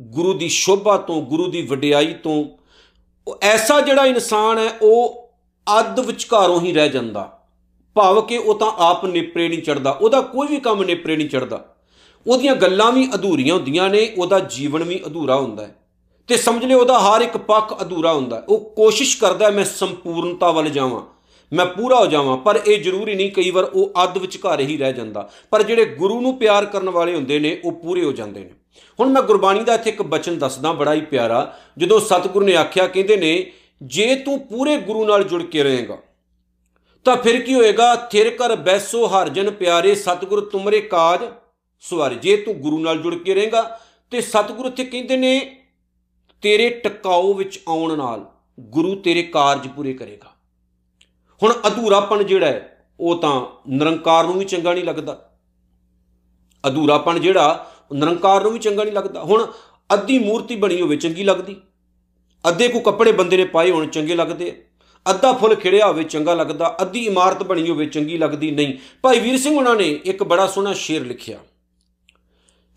ਗੁਰੂ 0.00 0.32
ਦੀ 0.32 0.48
ਸ਼ੋਭਾ 0.48 0.96
ਤੋਂ, 0.96 1.22
ਗੁਰੂ 1.22 1.46
ਦੀ 1.46 1.62
ਵਡਿਆਈ 1.62 2.14
ਤੋਂ। 2.14 2.44
ਉਹ 3.28 3.38
ਐਸਾ 3.42 3.80
ਜਿਹੜਾ 3.80 4.06
ਇਨਸਾਨ 4.06 4.58
ਹੈ, 4.58 4.68
ਉਹ 4.82 5.30
ਅੱਧ 5.78 6.00
ਵਿਚਕਾਰੋਂ 6.00 6.60
ਹੀ 6.60 6.72
ਰਹਿ 6.72 6.88
ਜਾਂਦਾ। 6.88 7.42
ਭਾਵ 7.94 8.22
ਕਿ 8.22 8.38
ਉਹ 8.38 8.54
ਤਾਂ 8.54 8.72
ਆਪ 8.78 9.04
ਨੇਪਰੇ 9.04 9.48
ਨਹੀਂ 9.48 9.62
ਚੜਦਾ 9.62 9.90
ਉਹਦਾ 9.90 10.20
ਕੋਈ 10.20 10.48
ਵੀ 10.48 10.56
ਕੰਮ 10.56 10.82
ਨੇਪਰੇ 10.82 11.16
ਨਹੀਂ 11.16 11.28
ਚੜਦਾ 11.28 11.64
ਉਹਦੀਆਂ 12.26 12.56
ਗੱਲਾਂ 12.56 12.92
ਵੀ 12.92 13.08
ਅਧੂਰੀਆਂ 13.14 13.54
ਹੁੰਦੀਆਂ 13.54 13.88
ਨੇ, 13.90 14.14
ਉਹਦਾ 14.18 14.38
ਜੀਵਨ 14.38 14.82
ਵੀ 14.82 15.00
ਅਧੂਰਾ 15.06 15.36
ਹੁੰਦਾ 15.36 15.66
ਹੈ। 15.66 15.76
ਤੇ 16.28 16.36
ਸਮਝ 16.36 16.64
ਲਿਓ, 16.64 16.80
ਉਹਦਾ 16.80 16.98
ਹਰ 16.98 17.20
ਇੱਕ 17.20 17.36
ਪੱਖ 17.36 17.82
ਅਧੂਰਾ 17.82 18.12
ਹੁੰਦਾ 18.12 18.44
ਉਹ 18.48 18.70
ਕੋਸ਼ਿਸ਼ 18.76 19.18
ਕਰਦਾ 19.18 19.50
ਮੈਂ 19.50 19.64
ਸੰਪੂਰਨਤਾ 19.64 20.50
ਵੱਲ 20.50 20.68
ਜਾਵਾਂ। 20.68 21.19
ਮੈਂ 21.52 21.66
ਪੂਰਾ 21.66 21.98
ਹੋ 21.98 22.06
ਜਾਵਾਂ, 22.06 22.36
ਪਰ 22.36 22.60
ਇਹ 22.66 22.82
ਜ਼ਰੂਰੀ 22.82 23.14
ਨਹੀਂ 23.14 23.30
ਕਈ 23.32 23.50
ਵਾਰ 23.50 23.64
ਉਹ 23.64 24.02
ਅੱਧ 24.04 24.18
ਵਿਚਕਾਰੇ 24.18 24.64
ਹੀ 24.64 24.76
ਰਹਿ 24.78 24.92
ਜਾਂਦਾ। 24.92 25.28
ਪਰ 25.50 25.62
ਜਿਹੜੇ 25.62 25.84
ਗੁਰੂ 25.94 26.20
ਨੂੰ 26.20 26.36
ਪਿਆਰ 26.38 26.64
ਕਰਨ 26.66 26.90
ਵਾਲੇ 26.90 27.14
ਹੁੰਦੇ 27.14 27.38
ਨੇ, 27.38 27.60
ਉਹ 27.64 27.72
ਪੂਰੇ 27.72 28.04
ਹੋ 28.04 28.12
ਜਾਂਦੇ 28.12 28.40
ਨੇ। 28.40 28.50
ਹੁਣ 28.98 29.08
ਮੈਂ 29.08 29.22
ਗੁਰਬਾਣੀ 29.22 29.64
ਦਾ 29.64 29.74
ਇੱਥੇ 29.74 29.90
ਇੱਕ 29.90 30.02
ਬਚਨ 30.04 30.38
ਦੱਸਦਾ, 30.38 30.72
ਬੜਾ 30.72 30.94
ਹੀ 30.94 31.00
ਪਿਆਰਾ। 31.02 31.52
ਜਦੋਂ 31.78 32.00
ਸਤਿਗੁਰੂ 32.00 32.46
ਨੇ 32.46 32.56
ਆਖਿਆ, 32.56 32.86
ਕਹਿੰਦੇ 32.86 33.16
ਨੇ, 33.16 33.52
ਜੇ 33.80 34.14
ਤੂੰ 34.16 34.38
ਪੂਰੇ 34.40 34.76
ਗੁਰੂ 34.78 35.04
ਨਾਲ 35.04 35.24
ਜੁੜ 35.24 35.42
ਕੇ 35.42 35.62
ਰਹੇਗਾ, 35.62 35.98
ਤਾਂ 37.06 37.16
ਫਿਰ 37.16 37.40
ਕੀ 37.40 37.54
ਹੋਏਗਾ? 37.54 37.94
ਥਿਰ 38.10 38.30
ਕਰ 38.30 38.54
ਬੈਸੋ 38.56 39.06
ਹਰ 39.08 39.28
ਜਨ 39.28 39.50
ਪਿਆਰੇ, 39.50 39.94
ਸਤਿਗੁਰ 39.94 40.40
ਤੁਮਰੇ 40.50 40.80
ਕਾਜ 40.80 41.20
ਸਵਾਰੇ। 41.84 42.14
ਜੇ 42.14 42.36
ਤੂੰ 42.36 42.54
ਗੁਰੂ 42.54 42.78
ਨਾਲ 42.78 42.98
ਜੁੜ 42.98 43.14
ਕੇ 43.14 43.34
ਰਹੇਗਾ, 43.34 43.62
ਤੇ 44.12 44.20
ਸਤਿਗੁਰੂ 44.20 44.68
ਇੱਥੇ 44.68 44.84
ਕਹਿੰਦੇ 44.84 45.16
ਨੇ, 45.16 45.40
ਤੇਰੇ 46.42 46.68
ਟਿਕਾਓ 46.84 47.32
ਵਿੱਚ 47.34 47.60
ਆਉਣ 47.68 47.96
ਨਾਲ 47.98 48.24
ਗੁਰੂ 48.58 48.94
ਤੇਰੇ 48.96 49.22
ਕਾਰਜ 49.22 49.66
ਪੂਰੇ 49.68 49.92
ਕਰੇਗਾ। 49.92 50.29
ਹੁਣ 51.42 51.54
ਅਧੂਰਾਪਣ 51.66 52.22
ਜਿਹੜਾ 52.22 52.46
ਹੈ, 52.46 52.86
ਉਹ 53.00 53.18
ਤਾਂ 53.18 53.46
ਨਿਰੰਕਾਰ 53.68 54.24
ਨੂੰ 54.24 54.38
ਵੀ 54.38 54.44
ਚੰਗਾ 54.44 54.74
ਨਹੀਂ 54.74 54.84
ਲੱਗਦਾ। 54.84 55.30
ਅਧੂਰਾਪਣ 56.66 57.18
ਜਿਹੜਾ 57.18 57.70
ਨਿਰੰਕਾਰ 57.92 58.42
ਨੂੰ 58.42 58.52
ਵੀ 58.52 58.58
ਚੰਗਾ 58.58 58.84
ਨਹੀਂ 58.84 58.94
ਲੱਗਦਾ। 58.94 59.22
ਹੁਣ 59.22 59.46
ਅੱਧੀ 59.94 60.18
ਮੂਰਤੀ 60.18 60.56
ਬਣੀ 60.56 60.80
ਹੋਵੇ, 60.80 60.96
ਚੰਗੀ 60.96 61.24
ਲੱਗਦੀ। 61.24 61.56
ਅੱਧੇ 62.48 62.68
ਕੋ 62.68 62.80
ਕੱਪੜੇ 62.80 63.12
ਬੰਦੇ 63.12 63.36
ਨੇ 63.36 63.44
ਪਾਏ 63.44 63.70
ਹੋਣ, 63.70 63.86
ਚੰਗੇ 63.86 64.14
ਲੱਗਦੇ 64.14 64.64
ਅੱਧਾ 65.10 65.32
ਫੁੱਲ 65.32 65.54
ਖਿੜਿਆ 65.54 65.86
ਹੋਵੇ, 65.86 66.02
ਚੰਗਾ 66.02 66.34
ਲੱਗਦਾ। 66.34 66.76
ਅੱਧੀ 66.82 67.06
ਇਮਾਰਤ 67.06 67.42
ਬਣੀ 67.42 67.70
ਹੋਵੇ, 67.70 67.86
ਚੰਗੀ 67.86 68.18
ਲੱਗਦੀ 68.18 68.50
ਨਹੀਂ। 68.50 68.74
ਭਾਈ 69.02 69.20
ਵੀਰ 69.20 69.38
ਸਿੰਘ 69.38 69.56
ਉਹਨਾਂ 69.56 69.76
ਨੇ 69.76 70.00
ਇੱਕ 70.04 70.22
ਬੜਾ 70.22 70.46
ਸੋਹਣਾ 70.46 70.72
ਸ਼ੇਰ 70.72 71.06
ਲਿਖਿਆ। 71.06 71.38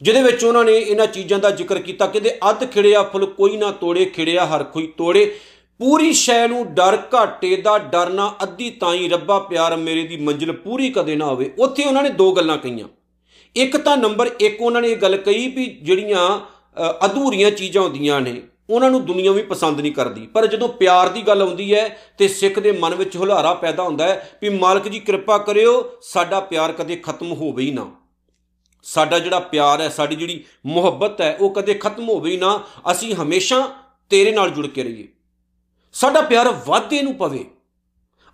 ਜਿਹਦੇ 0.01 0.23
ਵਿੱਚ 0.23 0.43
ਉਹਨਾਂ 0.43 0.63
ਨੇ 0.63 0.77
ਇਹਨਾਂ 0.77 1.07
ਚੀਜ਼ਾਂ 1.07 1.39
ਦਾ 1.39 1.49
ਜ਼ਿਕਰ 1.49 1.79
ਕੀਤਾ, 1.79 2.07
ਕਹਿੰਦੇ, 2.07 2.37
ਅੱਧ 2.49 2.65
ਖਿੜਿਆ 2.65 3.03
ਫੁੱਲ 3.03 3.25
ਕੋਈ 3.25 3.57
ਨਾ 3.57 3.71
ਤੋੜੇ, 3.71 4.05
ਖਿੜਿਆ 4.05 4.45
ਹਰ 4.45 4.63
ਕੋਈ 4.63 4.87
ਤੋੜੇ। 4.87 5.35
ਪੂਰੀ 5.79 6.11
ਸ਼ੈ 6.13 6.47
ਨੂੰ 6.47 6.65
ਡਰ 6.73 6.97
ਘਾਟੇ 7.13 7.55
ਦਾ 7.55 7.77
ਡਰਨਾ 7.77 8.33
ਅੱਧੀ 8.43 8.69
ਤਾਈ 8.71 9.07
ਰੱਬਾ 9.09 9.37
ਪਿਆਰ 9.39 9.75
ਮੇਰੇ 9.77 10.03
ਦੀ 10.07 10.17
ਮੰਜ਼ਿਲ 10.17 10.51
ਪੂਰੀ 10.53 10.89
ਕਦੇ 10.89 11.15
ਨਾ 11.15 11.25
ਹੋਵੇ। 11.25 11.51
ਉੱਥੇ 11.59 11.83
ਉਹਨਾਂ 11.83 12.03
ਨੇ 12.03 12.09
ਦੋ 12.09 12.31
ਗੱਲਾਂ 12.31 12.57
ਕਹੀਆਂ। 12.57 12.87
ਇੱਕ 13.55 13.77
ਤਾਂ 13.77 13.95
ਨੰਬਰ 13.97 14.29
1 14.41 14.61
ਉਹਨਾਂ 14.61 14.81
ਨੇ 14.81 14.87
ਇਹ 14.87 14.97
ਗੱਲ 14.97 15.17
ਕਹੀ 15.17 15.47
ਵੀ 15.47 15.65
ਜਿਹੜੀਆਂ 15.83 16.27
ਅਧੂਰੀਆਂ 17.05 17.51
ਚੀਜ਼ਾਂ 17.51 17.81
ਹੁੰਦੀਆਂ 17.83 18.19
ਨੇ, 18.21 18.41
ਉਹਨਾਂ 18.69 18.89
ਨੂੰ 18.91 19.03
ਦੁਨੀਆ 19.05 19.31
ਵੀ 19.31 19.41
ਪਸੰਦ 19.43 19.79
ਨਹੀਂ 19.81 19.91
ਕਰਦੀ। 19.91 20.25
ਪਰ 20.27 20.45
ਜਦੋਂ 20.47 20.69
ਪਿਆਰ 20.69 21.09
ਦੀ 21.09 21.21
ਗੱਲ 21.21 21.41
ਆਉਂਦੀ 21.41 21.73
ਹੈ 21.73 21.87
ਤੇ 22.17 22.27
ਸਿੱਖ 22.27 22.59
ਦੇ 22.59 22.71
ਮਨ 22.71 22.95
ਵਿੱਚ 22.95 23.17
ਹੁਲਾਰਾ 23.17 23.53
ਪੈਦਾ 23.53 23.83
ਹੁੰਦਾ 23.83 24.07
ਹੈ 24.07 24.37
ਵੀ 24.41 24.49
ਮਾਲਕ 24.49 24.87
ਜੀ 24.87 24.99
ਕਿਰਪਾ 24.99 25.37
ਕਰਿਓ, 25.37 25.83
ਸਾਡਾ 26.01 26.39
ਪਿਆਰ 26.39 26.71
ਕਦੇ 26.71 26.95
ਖਤਮ 26.95 27.31
ਹੋਵੇ 27.31 27.63
ਹੀ 27.63 27.71
ਨਾ। 27.71 27.85
ਸਾਡਾ 28.85 29.19
ਜਿਹੜਾ 29.19 29.39
ਪਿਆਰ 29.39 29.81
ਹੈ, 29.81 29.89
ਸਾਡੀ 29.89 30.15
ਜਿਹੜੀ 30.15 30.43
ਮੁਹੱਬਤ 30.65 31.21
ਹੈ, 31.21 31.37
ਉਹ 31.41 31.53
ਕਦੇ 31.53 31.73
ਖਤਮ 31.73 32.09
ਹੋਵੇ 32.09 32.31
ਹੀ 32.31 32.37
ਨਾ। 32.37 32.59
ਅਸੀਂ 32.91 33.13
ਹਮੇਸ਼ਾ 33.15 33.67
ਤੇਰੇ 34.11 34.31
ਨਾਲ 34.31 34.49
ਜੁੜ 34.49 34.67
ਕੇ 34.67 34.83
ਰਹੀਏ। 34.83 35.07
ਸਾਡਾ 35.93 36.21
ਪਿਆਰ 36.21 36.53
ਵਾਧੇ 36.67 37.01
ਨੂੰ 37.01 37.13
ਪਵੇ। 37.15 37.45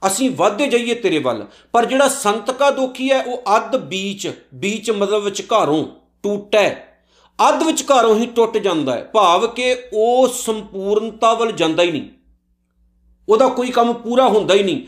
ਅਸੀਂ 0.07 0.29
ਵਾਧੇ 0.35 0.67
ਜਾਈਏ 0.67 0.93
ਤੇਰੇ 0.95 1.17
ਵੱਲ, 1.19 1.45
ਪਰ 1.71 1.85
ਜਿਹੜਾ 1.85 2.07
ਸੰਤ 2.07 2.51
ਕਾ 2.51 2.69
ਦੋਖੀ 2.71 3.11
ਹੈ, 3.11 3.21
ਉਹ 3.23 3.43
ਅੱਧ 3.55 3.75
ਬੀਚ 3.77 4.31
ਬੀਚ 4.53 4.91
ਮਤਲਬ 4.91 5.23
ਵਿਚਕਾਰੋਂ 5.23 5.85
ਟੁੱਟਾ। 6.23 6.69
ਅੱਧ 7.39 7.63
ਵਿਚਕਾਰੋਂ 7.63 8.15
ਹੀ 8.15 8.25
ਟੁੱਟ 8.25 8.57
ਜਾਂਦਾ 8.57 8.93
ਹੈ, 8.93 9.03
ਭਾਵ 9.03 9.47
ਕਿ 9.47 9.75
ਉਹ 9.93 10.27
ਸੰਪੂਰਨਤਾ 10.27 11.33
ਵੱਲ 11.33 11.51
ਜਾਂਦਾ 11.51 11.83
ਹੀ 11.83 11.91
ਨਹੀਂ। 11.91 12.09
ਉਹਦਾ 13.29 13.47
ਕੋਈ 13.47 13.69
ਕੰਮ 13.69 13.93
ਪੂਰਾ 13.93 14.27
ਹੁੰਦਾ 14.27 14.53
ਹੀ 14.53 14.63
ਨਹੀਂ। 14.63 14.81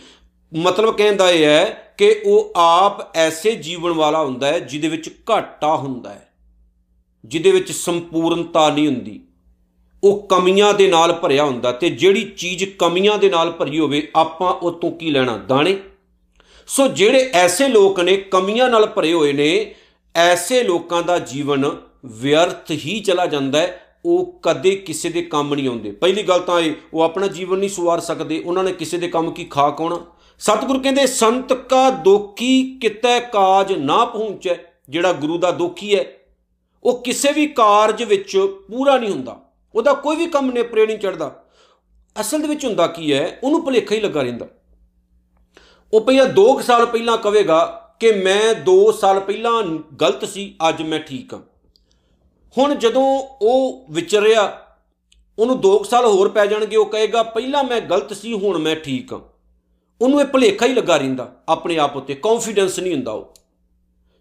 ਮਤਲਬ 0.52 0.98
ਕਹਿੰਦਾ 0.98 1.30
ਇਹ 1.30 1.46
ਹੈ 1.46 1.94
ਕਿ 1.98 2.22
ਉਹ 2.26 2.54
ਆਪ 2.56 3.16
ਐਸੇ 3.18 3.56
ਜੀਵਨ 3.56 3.92
ਵਾਲਾ 3.92 4.24
ਹੁੰਦਾ 4.24 4.48
ਹੈ, 4.48 4.60
ਜਿਹਦੇ 4.60 4.88
ਵਿੱਚ 4.88 5.10
ਘਾਟਾ 5.32 5.76
ਹੁੰਦਾ 5.76 6.10
ਹੈ, 6.10 6.30
ਜਿਹਦੇ 7.25 7.51
ਵਿੱਚ 7.51 7.72
ਸੰਪੂਰਨਤਾ 7.72 8.70
ਨਹੀਂ 8.70 8.88
ਹੁੰਦੀ। 8.88 9.20
ਉਹ 10.03 10.27
ਕਮੀਆਂ 10.27 10.74
ਦੇ 10.74 10.88
ਨਾਲ 10.88 11.13
ਭਰਿਆ 11.13 11.43
ਹੁੰਦਾ 11.43 11.72
ਤੇ 11.72 11.89
ਜਿਹੜੀ 11.89 12.31
ਚੀਜ਼ 12.38 12.65
ਕਮੀਆਂ 12.79 13.17
ਦੇ 13.17 13.29
ਨਾਲ 13.29 13.51
ਭਰੀ 13.51 13.79
ਹੋਵੇ, 13.79 14.12
ਆਪਾਂ 14.15 14.53
ਉਹ 14.53 14.72
ਤੋਂ 14.72 14.91
ਕੀ 14.91 15.12
ਲੈਣਾ? 15.12 15.38
ਦਾਣੇ। 15.38 15.77
ਸੋ 16.67 16.88
ਜਿਹੜੇ 16.88 17.29
ਐਸੇ 17.34 17.67
ਲੋਕ 17.67 18.00
ਨੇ, 18.00 18.17
ਕਮੀਆਂ 18.17 18.70
ਨਾਲ 18.70 18.86
ਭਰੇ 18.86 19.13
ਹੋਏ 19.13 19.34
ਨੇ, 19.34 19.75
ਐਸੇ 20.15 20.63
ਲੋਕਾਂ 20.63 21.03
ਦਾ 21.03 21.20
ਜੀਵਨ 21.20 21.77
ਵਿਅਰਥ 22.05 22.72
ਹੀ 22.72 23.00
ਚਲਾ 23.00 23.25
ਜਾਂਦਾ 23.25 23.60
ਹੈ। 23.60 23.98
ਉਹ 24.05 24.39
ਕਦੇ 24.43 24.75
ਕਿਸੇ 24.75 25.10
ਦੇ 25.10 25.22
ਕੰਮ 25.22 25.55
ਨਹੀਂ 25.55 25.67
ਆਉਂਦੇ। 25.67 25.91
ਪਹਿਲੀ 25.91 26.24
ਗੱਲ 26.24 26.39
ਤਾਂ 26.39 26.60
ਇਹ, 26.60 26.74
ਉਹ 26.93 27.01
ਆਪਣਾ 27.01 27.27
ਜੀਵਨ 27.27 27.58
ਨਹੀਂ 27.58 27.70
ਸੁਵਾਰ 27.70 28.00
ਸਕਦੇ। 28.00 28.39
ਉਹਨਾਂ 28.39 28.63
ਨੇ 28.63 28.74
ਕਿਸੇ 28.74 28.98
ਦੇ 28.98 29.08
ਕੰਮ 29.08 29.31
ਕੀ 29.31 29.46
ਖਾ 29.46 29.70
ਕੋਣਾ 29.70 30.05
ਸਤਿਗੁਰੂ 30.39 30.79
ਕਹਿੰਦੇ, 30.79 31.05
ਸੰਤ 31.05 31.53
ਕਾ 31.53 31.89
ਦੋਖੀ 31.89 32.79
ਕਿਤੇ 32.81 33.20
ਕਾਜ 33.20 33.74
ਨਾ 33.74 34.05
ਪਹੁੰਚੈ? 34.05 34.55
ਜਿਹੜਾ 34.89 35.13
ਗੁਰੂ 35.13 35.38
ਦਾ 35.38 35.51
ਦੋਖੀ 35.51 35.96
ਹੈ, 35.96 36.05
ਉਹ 36.84 37.03
ਕਿਸੇ 37.03 37.31
ਵੀ 37.31 37.48
ਕਾਰਜ 37.48 38.03
ਵਿੱਚ 38.03 38.38
ਪੂਰਾ 38.72 38.98
ਨਹੀਂ 38.98 39.12
ਹੁੰਦਾ। 39.12 39.50
ਉਹਦਾ 39.75 39.94
ਕੋਈ 39.94 40.16
ਵੀ 40.16 40.25
ਕੰਮ 40.28 40.51
ਨੇਪਰੇ 40.51 40.86
ਨਹੀਂ 40.86 40.98
ਚੜਦਾ। 40.98 41.44
ਅਸਲ 42.22 42.42
ਦੇ 42.42 42.48
ਵਿੱਚ 42.48 42.66
ਹੁੰਦਾ 42.66 42.88
ਕੀ 42.88 43.13
ਹੈ, 43.13 43.40
ਉਹਨੂੰ 43.44 43.63
ਭੁਲੇਖਾ 43.63 43.96
ਹੀ 43.96 44.00
ਲੱਗਾ 44.00 44.22
ਰਹਿੰਦਾ। 44.22 44.48
ਉਹ 45.94 46.01
ਪਹਿਲਾਂ 46.01 46.25
2 46.25 46.62
ਸਾਲ 46.62 46.86
ਪਹਿਲਾਂ 46.86 47.18
ਕਵੇਗਾ 47.18 47.66
ਕਿ 48.00 48.12
ਮੈਂ 48.12 48.56
2 48.56 48.92
ਸਾਲ 48.92 49.20
ਪਹਿਲਾਂ 49.20 49.63
ਗਲਤ 50.01 50.25
ਸੀ, 50.25 50.56
ਅੱਜ 50.70 50.82
ਮੈਂ 50.82 51.00
ਠੀਕ 51.00 51.34
ਹਾਂ। 51.34 51.42
ਹੁਣ 52.58 52.75
ਜਦੋਂ 52.75 53.04
ਉਹ 53.42 53.86
ਵਿਚਰਿਆ, 53.92 54.66
ਉਹਨੂੰ 55.40 55.62
2 55.62 55.84
ਸਾਲ 55.84 56.06
ਹੋਰ 56.06 56.30
ਪੈ 56.30 56.46
ਜਾਣਗੇ, 56.46 56.75
ਉਹ 56.75 56.86
ਕਹੇਗਾ, 56.86 57.24
ਪਹਿਲਾਂ 57.24 57.63
ਮੈਂ 57.63 57.82
ਗਲਤ 57.82 58.13
ਸੀ, 58.13 58.34
ਹੁਣ 58.34 58.58
ਮੈਂ 58.58 58.75
ਠੀਕ 58.75 59.13
ਹਾਂ। 59.13 59.20
ਉਹਨੂੰ 60.01 60.22
ਇਹ 60.22 60.25
ਭੁਲੇਖਾ 60.25 60.66
ਹੀ 60.66 60.74
ਲੱਗਾ 60.74 60.98
ਰਹਿੰਦਾ, 60.98 61.44
ਆਪਣੇ 61.50 61.78
ਆਪ 61.78 61.98
ਉੱਤੇ। 61.98 62.16
ਕੌਨਫੀਡੈਂਸ 62.16 62.80
ਨਹੀਂ 62.80 62.94
ਹੁੰਦਾ 62.94 63.12
ਉਹ। 63.12 63.34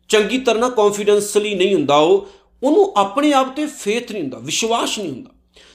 ਚੰਗੀ 0.09 0.39
ਤਰ੍ਹਾਂ 0.39 0.71
ਕੌਨਫੀਡੈਂਸਲੀ 0.71 1.55
ਨਹੀਂ 1.55 1.75
ਹੁੰਦਾ 1.75 1.97
ਉਹ। 1.97 2.27
ਉਹਨੂੰ 2.63 2.93
ਆਪਣੇ 2.97 3.33
ਆਪ 3.33 3.57
ਤੇ 3.57 3.67
ਫੇਥ 3.67 4.13
ਨਹੀਂ 4.13 4.23
ਹੁੰਦਾ, 4.23 4.39
ਵਿਸ਼ਵਾਸ 4.39 4.99
ਨਹੀਂ 4.99 5.11
ਹੁੰਦਾ। 5.11 5.31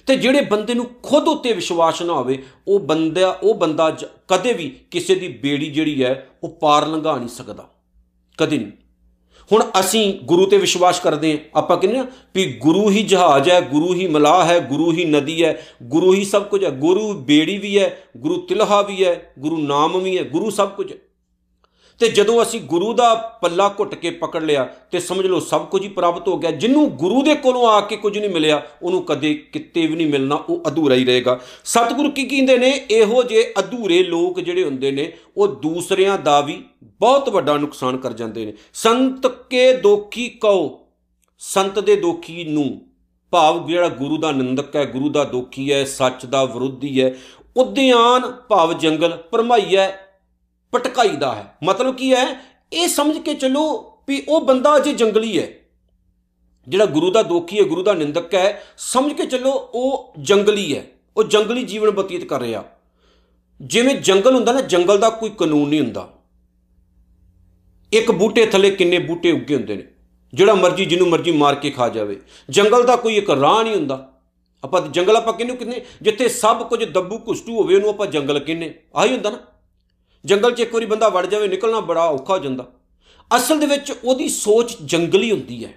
ਤੇ 0.07 0.15
ਜਿਹੜੇ 0.15 0.41
ਬੰਦੇ 0.41 0.73
ਨੂੰ 0.73 0.89
ਖੁਦ 1.03 1.27
ਉੱਤੇ 1.27 1.53
ਵਿਸ਼ਵਾਸ 1.53 2.01
ਨਾ 2.01 2.13
ਹੋਵੇ, 2.13 2.43
ਉਹ 2.67 2.79
ਬੰਦਾ 2.79 3.39
ਉਹ 3.43 3.55
ਬੰਦਾ 3.55 3.97
ਕਦੇ 4.27 4.53
ਵੀ 4.53 4.79
ਕਿਸੇ 4.91 5.15
ਦੀ 5.15 5.27
ਬੇੜੀ 5.27 5.71
ਜਿਹੜੀ 5.71 6.03
ਹੈ, 6.03 6.29
ਉਹ 6.43 6.49
ਪਾਰ 6.49 6.87
ਲੰਘਾ 6.87 7.17
ਨਹੀਂ 7.17 7.29
ਸਕਦਾ। 7.29 7.69
ਕਦੇ 8.37 8.57
ਨਹੀਂ। 8.57 8.71
ਹੁਣ 9.51 9.63
ਅਸੀਂ 9.79 10.19
ਗੁਰੂ 10.23 10.45
ਤੇ 10.45 10.57
ਵਿਸ਼ਵਾਸ 10.57 10.99
ਕਰਦੇ 10.99 11.31
ਹਾਂ। 11.31 11.37
ਆਪਾਂ 11.55 11.77
ਕਹਿੰਦੇ 11.77 11.99
ਆ 11.99 12.05
ਵੀ 12.35 12.53
ਗੁਰੂ 12.53 12.89
ਹੀ 12.89 13.03
ਜਹਾਜ਼ 13.03 13.49
ਹੈ, 13.49 13.61
ਗੁਰੂ 13.61 13.93
ਹੀ 13.93 14.07
ਮਲਾਹ 14.07 14.45
ਹੈ, 14.45 14.59
ਗੁਰੂ 14.59 14.91
ਹੀ 14.91 15.05
ਨਦੀ 15.05 15.43
ਹੈ, 15.43 15.65
ਗੁਰੂ 15.83 16.13
ਹੀ 16.13 16.23
ਸਭ 16.23 16.43
ਕੁਝ 16.43 16.63
ਹੈ। 16.63 16.69
ਗੁਰੂ 16.69 17.13
ਬੇੜੀ 17.13 17.57
ਵੀ 17.57 17.79
ਹੈ, 17.79 17.97
ਗੁਰੂ 18.17 18.41
ਤਿਲਹਾ 18.41 18.81
ਵੀ 18.81 19.05
ਹੈ, 19.05 19.33
ਗੁਰੂ 19.39 19.57
ਨਾਮ 19.57 19.99
ਵੀ 19.99 20.17
ਹੈ, 20.17 20.23
ਗੁਰੂ 20.23 20.49
ਸਭ 20.49 20.69
ਕੁਝ 20.69 20.91
ਹੈ। 20.91 20.97
ਤੇ 21.99 22.07
ਜਦੋਂ 22.07 22.41
ਅਸੀਂ 22.41 22.61
ਗੁਰੂ 22.61 22.93
ਦਾ 22.93 23.13
ਪੱਲਾ 23.13 23.75
ਘੁੱਟ 23.79 23.95
ਕੇ 23.95 24.09
ਪਕੜ 24.09 24.43
ਲਿਆ 24.43 24.63
ਤੇ 24.91 24.99
ਸਮਝ 24.99 25.25
ਲਓ 25.25 25.39
ਸਭ 25.39 25.65
ਕੁਝ 25.65 25.83
ਹੀ 25.83 25.87
ਪ੍ਰਾਪਤ 25.87 26.27
ਹੋ 26.27 26.37
ਗਿਆ 26.37 26.51
ਜਿੰਨੂੰ 26.51 26.89
ਗੁਰੂ 26.89 27.21
ਦੇ 27.21 27.35
ਕੋਲੋਂ 27.35 27.67
ਆ 27.67 27.81
ਕੇ 27.81 27.97
ਕੁਝ 27.97 28.17
ਨਹੀਂ 28.17 28.29
ਮਿਲਿਆ, 28.29 28.61
ਉਹਨੂੰ 28.83 29.03
ਕਦੇ 29.03 29.33
ਕਿਤੇ 29.33 29.87
ਵੀ 29.87 29.95
ਨਹੀਂ 29.95 30.07
ਮਿਲਣਾ, 30.07 30.35
ਉਹ 30.35 30.63
ਅਧੂਰਾ 30.67 30.95
ਹੀ 30.95 31.05
ਰਹੇਗਾ। 31.05 31.39
ਸਤਿਗੁਰੂ 31.65 32.11
ਕੀ 32.11 32.25
ਕਹਿੰਦੇ 32.25 32.57
ਨੇ, 32.57 32.85
ਇਹੋ 32.91 33.23
ਜੇ 33.23 33.53
ਅਧੂਰੇ 33.59 34.03
ਲੋਕ 34.03 34.39
ਜਿਹੜੇ 34.39 34.63
ਹੁੰਦੇ 34.63 34.91
ਨੇ, 34.91 35.13
ਉਹ 35.37 35.47
ਦੂਸਰਿਆਂ 35.47 36.17
ਦਾ 36.17 36.41
ਵੀ 36.41 36.63
ਬਹੁਤ 36.83 37.29
ਵੱਡਾ 37.29 37.57
ਨੁਕਸਾਨ 37.57 37.97
ਕਰ 37.97 38.13
ਜਾਂਦੇ 38.13 38.45
ਨੇ। 38.45 38.53
ਸੰਤ 38.73 39.27
ਕੇ 39.27 39.73
ਦੋਖੀ 39.73 40.29
ਕਉ, 40.29 40.79
ਸੰਤ 41.39 41.79
ਦੇ 41.79 41.95
ਦੋਖੀ 41.95 42.43
ਨੂੰ। 42.43 42.81
ਭਾਵ 43.31 43.67
ਜਿਹੜਾ 43.67 43.87
ਗੁਰੂ 43.87 44.17
ਦਾ 44.17 44.31
ਨਿੰਦਕ 44.31 44.75
ਹੈ, 44.75 44.85
ਗੁਰੂ 44.85 45.09
ਦਾ 45.09 45.23
ਦੋਖੀ 45.23 45.71
ਹੈ, 45.73 45.85
ਸੱਚ 45.85 46.25
ਦਾ 46.25 46.45
ਵਿਰੋਧੀ 46.45 47.01
ਹੈ, 47.01 47.15
ਉਦਿਆਨ 47.57 48.31
ਭਾਵ 48.49 48.73
ਜੰਗਲ 48.73 49.17
ਪਰਮਾਈ 49.31 49.75
ਹੈ 49.75 50.04
ਪਟਕਾਈ 50.75 51.09
ਦਾ 51.09 51.35
ਹੈ। 51.35 51.57
ਮਤਲਬ 51.63 51.95
ਕੀ 51.95 52.13
ਹੈ? 52.13 52.45
ਇਹ 52.73 52.87
ਸਮਝ 52.87 53.17
ਕੇ 53.17 53.33
ਚੱਲੋ 53.33 53.93
ਵੀ 54.07 54.23
ਉਹ 54.27 54.41
ਬੰਦਾ 54.41 54.77
ਅਜੇ 54.77 54.93
ਜੰਗਲੀ 54.93 55.39
ਹੈ। 55.39 55.47
ਜਿਹੜਾ 56.67 56.85
ਗੁਰੂ 56.85 57.11
ਦਾ 57.11 57.23
ਦੋਖੀ 57.23 57.59
ਹੈ, 57.59 57.63
ਗੁਰੂ 57.63 57.83
ਦਾ 57.83 57.93
ਨਿੰਦਕ 57.93 58.35
ਹੈ, 58.35 58.63
ਸਮਝ 58.77 59.13
ਕੇ 59.13 59.25
ਚੱਲੋ 59.25 59.51
ਉਹ 59.51 60.13
ਜੰਗਲੀ 60.19 60.77
ਹੈ। 60.77 60.87
ਉਹ 61.17 61.23
ਜੰਗਲੀ 61.23 61.63
ਜੀਵਨ 61.63 61.89
ਬਤੀਤ 61.89 62.25
ਕਰ 62.25 62.39
ਰਿਹਾ। 62.39 62.63
ਜਿਵੇਂ 63.61 63.95
ਜੰਗਲ 63.95 64.35
ਹੁੰਦਾ 64.35 64.51
ਨਾ, 64.51 64.61
ਜੰਗਲ 64.61 64.97
ਦਾ 64.97 65.09
ਕੋਈ 65.09 65.29
ਕਾਨੂੰਨ 65.29 65.69
ਨਹੀਂ 65.69 65.81
ਹੁੰਦਾ। 65.81 66.09
ਇੱਕ 67.93 68.11
ਬੂਟੇ 68.11 68.45
ਥੱਲੇ 68.45 68.71
ਕਿੰਨੇ 68.71 68.99
ਬੂਟੇ 68.99 69.31
ਉੱਗੇ 69.31 69.55
ਹੁੰਦੇ 69.55 69.75
ਨੇ। 69.75 69.87
ਜਿਹੜਾ 70.33 70.53
ਮਰਜ਼ੀ, 70.53 70.85
ਜਿਹਨੂੰ 70.85 71.09
ਮਰਜ਼ੀ 71.09 71.31
ਮਾਰ 71.31 71.55
ਕੇ 71.55 71.69
ਖਾ 71.69 71.89
ਜਾਵੇ। 71.89 72.21
ਜੰਗਲ 72.49 72.83
ਦਾ 72.83 72.95
ਕੋਈ 72.95 73.15
ਇੱਕ 73.15 73.29
ਰਾਹ 73.29 73.63
ਨਹੀਂ 73.63 73.75
ਹੁੰਦਾ। 73.75 74.11
ਆਪਾਂ 74.63 74.81
ਜੰਗਲ 74.81 75.15
ਆਪਾਂ 75.15 75.33
ਕਿਹਨੂੰ 75.33 75.57
ਕਿੰਨੇ? 75.57 75.85
ਜਿੱਥੇ 76.01 76.27
ਸਭ 76.29 76.69
ਕੁਝ 76.69 76.83
ਦੱਬੂ 76.83 77.17
ਕੁਸ਼ਟੂ 77.17 77.57
ਹੋਵੇ, 77.57 77.75
ਉਹਨੂੰ 77.75 77.89
ਆਪਾਂ 77.89 78.07
ਜੰਗਲ 78.07 78.39
ਕਹਿੰਨੇ 78.39 78.73
ਆਹੀ 78.95 79.13
ਹੁੰਦਾ 79.13 79.29
ਨਾ। 79.29 79.39
ਜੰਗਲ 80.25 80.51
'ਚ 80.51 80.59
ਇੱਕ 80.59 80.73
ਵਾਰੀ 80.73 80.85
ਬੰਦਾ 80.85 81.09
ਵੜ 81.09 81.25
ਜਾਵੇ, 81.25 81.47
ਨਿਕਲਣਾ 81.47 81.79
ਬੜਾ 81.79 82.05
ਔਖਾ 82.05 82.33
ਹੋ 82.33 82.39
ਜਾਂਦਾ। 82.39 82.71
ਅਸਲ 83.31 83.59
ਦੇ 83.59 83.65
ਵਿੱਚ 83.65 83.91
ਉਹਦੀ 84.03 84.27
ਸੋਚ 84.29 84.75
ਜੰਗਲੀ 84.85 85.31
ਹੁੰਦੀ 85.31 85.63
ਹੈ। 85.65 85.73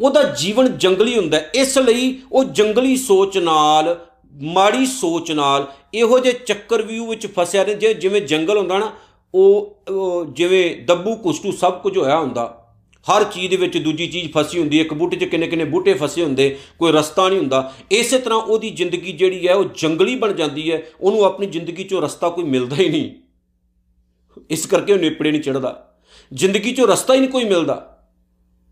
ਉਹਦਾ 0.00 0.22
ਜੀਵਨ 0.22 0.76
ਜੰਗਲੀ 0.78 1.16
ਹੁੰਦਾ 1.16 1.38
ਇਸ 1.54 1.76
ਲਈ 1.78 2.18
ਉਹ 2.32 2.44
ਜੰਗਲੀ 2.44 2.96
ਸੋਚ 2.96 3.38
ਨਾਲ, 3.38 3.98
ਮਾੜੀ 4.42 4.86
ਸੋਚ 4.86 5.32
ਨਾਲ, 5.32 5.66
ਇਹੋ 5.94 6.18
ਜਿਹੇ 6.18 6.34
ਚੱਕਰ 6.46 6.82
ਵਿਊ 6.82 7.06
ਵਿੱਚ 7.06 7.26
ਫਸਿਆ 7.26 7.62
ਰਹੇ 7.62 7.94
ਜਿਵੇਂ 7.94 8.20
ਜੰਗਲ 8.20 8.58
ਹੁੰਦਾ 8.58 8.78
ਨਾ 8.78 8.90
ਉਹ 9.34 9.76
ਜਿਵੇਂ 10.28 10.84
ਦੱਬੂ 10.86 11.14
ਕੁਸ਼ਟੂ 11.16 11.52
ਸਭ 11.52 11.80
ਕੁਝ 11.80 11.96
ਹੋਇਆ 11.98 12.18
ਹੁੰਦਾ। 12.18 12.58
ਹਰ 13.06 13.24
ਚੀਜ਼ 13.24 13.50
ਦੇ 13.50 13.56
ਵਿੱਚ 13.56 13.78
ਦੂਜੀ 13.78 14.06
ਚੀਜ਼ 14.06 14.30
ਫਸੀ 14.32 14.58
ਹੁੰਦੀ 14.58 14.78
ਹੈ। 14.78 14.84
ਇੱਕ 14.84 14.94
ਬੂਟੇ 14.94 15.16
'ਚ 15.16 15.24
ਕਿੰਨੇ 15.24 15.46
ਕਿੰਨੇ 15.46 15.64
ਬੂਟੇ 15.64 15.94
ਫਸੇ 15.94 16.24
ਹੁੰਦੇ, 16.24 16.56
ਕੋਈ 16.78 16.92
ਰਸਤਾ 16.92 17.28
ਨਹੀਂ 17.28 17.38
ਹੁੰਦਾ। 17.38 17.72
ਇਸੇ 17.90 18.18
ਤਰ੍ਹਾਂ 18.18 18.38
ਉਹਦੀ 18.38 18.70
ਜ਼ਿੰਦਗੀ 18.70 19.12
ਜਿਹੜੀ 19.12 19.48
ਹੈ, 19.48 19.54
ਉਹ 19.54 19.64
ਜੰਗਲੀ 19.78 20.14
ਬਣ 20.16 20.32
ਜਾਂਦੀ 20.32 20.70
ਹੈ। 20.72 20.82
ਉਹਨੂੰ 21.00 21.24
ਆਪਣੀ 21.24 21.46
ਜ਼ਿੰਦਗੀ 21.46 21.84
'ਚੋਂ 21.84 22.02
ਰਸਤਾ 22.02 22.28
ਕੋਈ 22.28 22.44
ਮਿਲਦਾ 22.44 22.76
ਹੀ 22.76 22.88
ਨਹੀਂ। 22.88 23.10
ਇਸ 24.50 24.66
ਕਰਕੇ 24.66 24.92
ਉਹ 24.92 24.98
ਨੇਪੜੇ 24.98 25.30
ਨਹੀਂ 25.30 25.42
ਚੜਦਾ 25.42 25.78
ਜ਼ਿੰਦਗੀ 26.32 26.72
'ਚੋਂ 26.72 26.86
ਰਸਤਾ 26.88 27.14
ਹੀ 27.14 27.20
ਨਹੀਂ 27.20 27.30
ਕੋਈ 27.30 27.44
ਮਿਲਦਾ। 27.44 27.88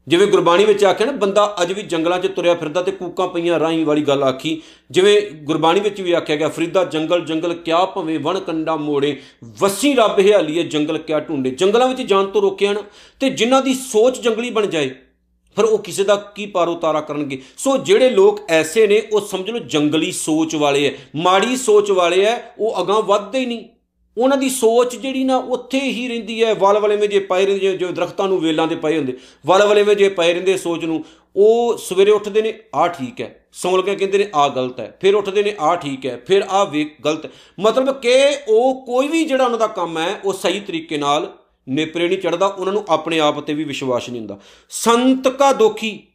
ਜਿਵੇਂ 0.06 0.26
ਗੁਰਬਾਣੀ 0.26 0.64
ਵਿੱਚ 0.64 0.84
ਆਖਿਆ 0.84 1.06
ਨਾ, 1.06 1.12
ਬੰਦਾ 1.12 1.56
ਅਜ 1.62 1.72
ਵੀ 1.72 1.82
ਜੰਗਲਾਂ 1.82 2.18
'ਚ 2.18 2.26
ਤੁਰਿਆ 2.26 2.54
ਫਿਰਦਾ 2.54 2.82
ਤੇ 2.82 2.92
ਕੂਕਾਂ 2.92 3.26
ਪਈਆਂ 3.28 3.58
ਰਾਹੀਂ 3.60 3.84
ਵਾਲੀ 3.86 4.02
ਗੱਲ 4.02 4.22
ਆਖੀ। 4.22 4.60
ਜਿਵੇਂ 4.90 5.20
ਗੁਰਬਾਣੀ 5.44 5.80
ਵਿੱਚ 5.80 6.00
ਵੀ 6.00 6.12
ਆਖਿਆ 6.12 6.36
ਗਿਆ, 6.36 6.48
ਫਰੀਦਾ 6.48 6.84
ਜੰਗਲ 6.84 7.24
ਜੰਗਲ 7.24 7.54
ਕਿਆ 7.54 7.84
ਭਵੇਂ, 7.86 8.18
ਵਣ 8.18 8.38
ਕੰਡਾ 8.40 8.76
ਮੋੜੇ, 8.76 9.16
ਵਸੀ 9.60 9.92
ਰੱਬ 9.94 10.18
ਹਿਆਲੀਏ 10.18 10.62
ਜੰਗਲ 10.64 10.98
ਕਿਆ 10.98 11.20
ਢੂੰਡੇ। 11.20 11.50
ਜੰਗਲਾਂ 11.50 11.88
ਵਿੱਚ 11.88 12.02
ਜਾਣ 12.02 12.26
ਤੋਂ 12.26 12.42
ਰੋਕਿਆ 12.42 12.72
ਨਾ 12.72 12.82
ਤੇ 13.20 13.30
ਜਿਨ੍ਹਾਂ 13.30 13.62
ਦੀ 13.62 13.74
ਸੋਚ 13.74 14.20
ਜੰਗਲੀ 14.20 14.50
ਬਣ 14.50 14.66
ਜਾਏ, 14.66 14.90
ਫਿਰ 15.56 15.64
ਉਹ 15.64 15.78
ਕਿਸੇ 15.78 16.04
ਦਾ 16.04 16.16
ਕੀ 16.34 16.46
ਪਾਰੋ 16.46 16.74
ਤਾਰਾ 16.74 17.00
ਕਰਨਗੇ? 17.00 17.40
ਸੋ 17.56 17.76
ਜਿਹੜੇ 17.76 18.08
ਲੋਕ 18.10 18.40
ਐਸੇ 18.48 18.86
ਨੇ, 18.86 19.02
ਉਹ 19.12 19.20
ਸਮਝ 19.20 19.50
ਲਓ 19.50 19.58
ਜੰਗਲੀ 19.58 20.10
ਸੋਚ 20.12 20.54
ਵਾਲੇ 20.54 20.86
ਐ, 20.86 20.92
ਮਾੜੀ 21.16 21.56
ਸੋਚ 21.56 21.90
ਵਾਲੇ 21.90 22.24
ਐ, 22.24 22.36
ਉਹ 22.58 22.82
ਅਗਾਹ 22.82 23.02
ਵੱਧਦੇ 23.02 23.38
ਹੀ 23.38 23.46
ਨਹੀਂ। 23.46 23.68
ਉਹਨਾਂ 24.20 24.36
ਦੀ 24.36 24.48
ਸੋਚ 24.48 24.96
ਜਿਹੜੀ 24.96 25.24
ਨਾ 25.24 25.36
ਉੱਥੇ 25.36 25.80
ਹੀ 25.80 26.08
ਰਹਿੰਦੀ 26.08 26.44
ਹੈ, 26.44 26.54
ਵਲ 26.54 26.78
ਵਲੇ 26.78 26.96
ਵਿੱਚ 26.96 27.12
ਜੇ 27.12 27.18
ਪਏ 27.18 27.46
ਰਹਿੰਦੇ, 27.46 27.76
ਜੋ 27.76 27.88
ਦਰਖਤਾਂ 27.88 28.28
ਨੂੰ 28.28 28.40
ਵੇਲਾਂ 28.40 28.66
ਤੇ 28.66 28.76
ਪਏ 28.76 28.98
ਹੁੰਦੇ, 28.98 29.16
ਵਲ 29.46 29.66
ਵਲੇ 29.66 29.82
ਵਿੱਚ 29.82 29.98
ਜੇ 29.98 30.08
ਪਏ 30.08 30.32
ਰਹਿੰਦੇ 30.32 30.56
ਸੋਚ 30.56 30.84
ਨੂੰ, 30.84 31.04
ਉਹ 31.36 31.76
ਸਵੇਰੇ 31.78 32.10
ਉੱਠਦੇ 32.10 32.42
ਨੇ 32.42 32.54
ਆ 32.74 32.88
ਠੀਕ 32.88 33.20
ਹੈ। 33.20 33.48
ਸੌਂ 33.52 33.82
ਕੇ 33.82 33.94
ਕਹਿੰਦੇ 33.94 34.18
ਨੇ 34.18 34.26
ਆ 34.34 34.48
ਗਲਤ 34.48 34.80
ਹੈ। 34.80 34.98
ਫਿਰ 35.00 35.14
ਉੱਠਦੇ 35.14 35.42
ਨੇ 35.42 35.54
ਆ 35.60 35.76
ਠੀਕ 35.76 36.06
ਹੈ। 36.06 36.22
ਫਿਰ 36.26 36.42
ਆ 36.42 36.64
ਵੇ 36.64 36.90
ਗਲਤ 37.04 37.30
ਮਤਲਬ 37.60 38.00
ਕਿ 38.00 38.14
ਉਹ 38.48 38.86
ਕੋਈ 38.86 39.08
ਵੀ 39.08 39.24
ਜਿਹੜਾ 39.24 39.44
ਉਹਨਾਂ 39.44 39.58
ਦਾ 39.58 39.66
ਕੰਮ 39.66 39.98
ਹੈ, 39.98 40.20
ਉਹ 40.24 40.32
ਸਹੀ 40.32 40.60
ਤਰੀਕੇ 40.60 40.98
ਨਾਲ 40.98 41.32
ਨੇਪਰੇ 41.68 42.08
ਨਹੀਂ 42.08 42.18
ਚੜਦਾ 42.18 42.46
ਉਹਨਾਂ 42.46 42.72
ਨੂੰ 42.72 42.84
ਆਪਣੇ 42.88 43.20
ਆਪ 43.20 43.40
ਤੇ 43.40 43.54
ਵੀ 43.54 43.64
ਵਿਸ਼ਵਾਸ 43.64 44.08
ਨਹੀਂ 44.08 44.20
ਹੁੰਦਾ। 44.20 44.38
ਸੰਤ 44.70 45.28
ਕਾ 45.28 45.52
ਦੋਖੀ, 45.52 46.06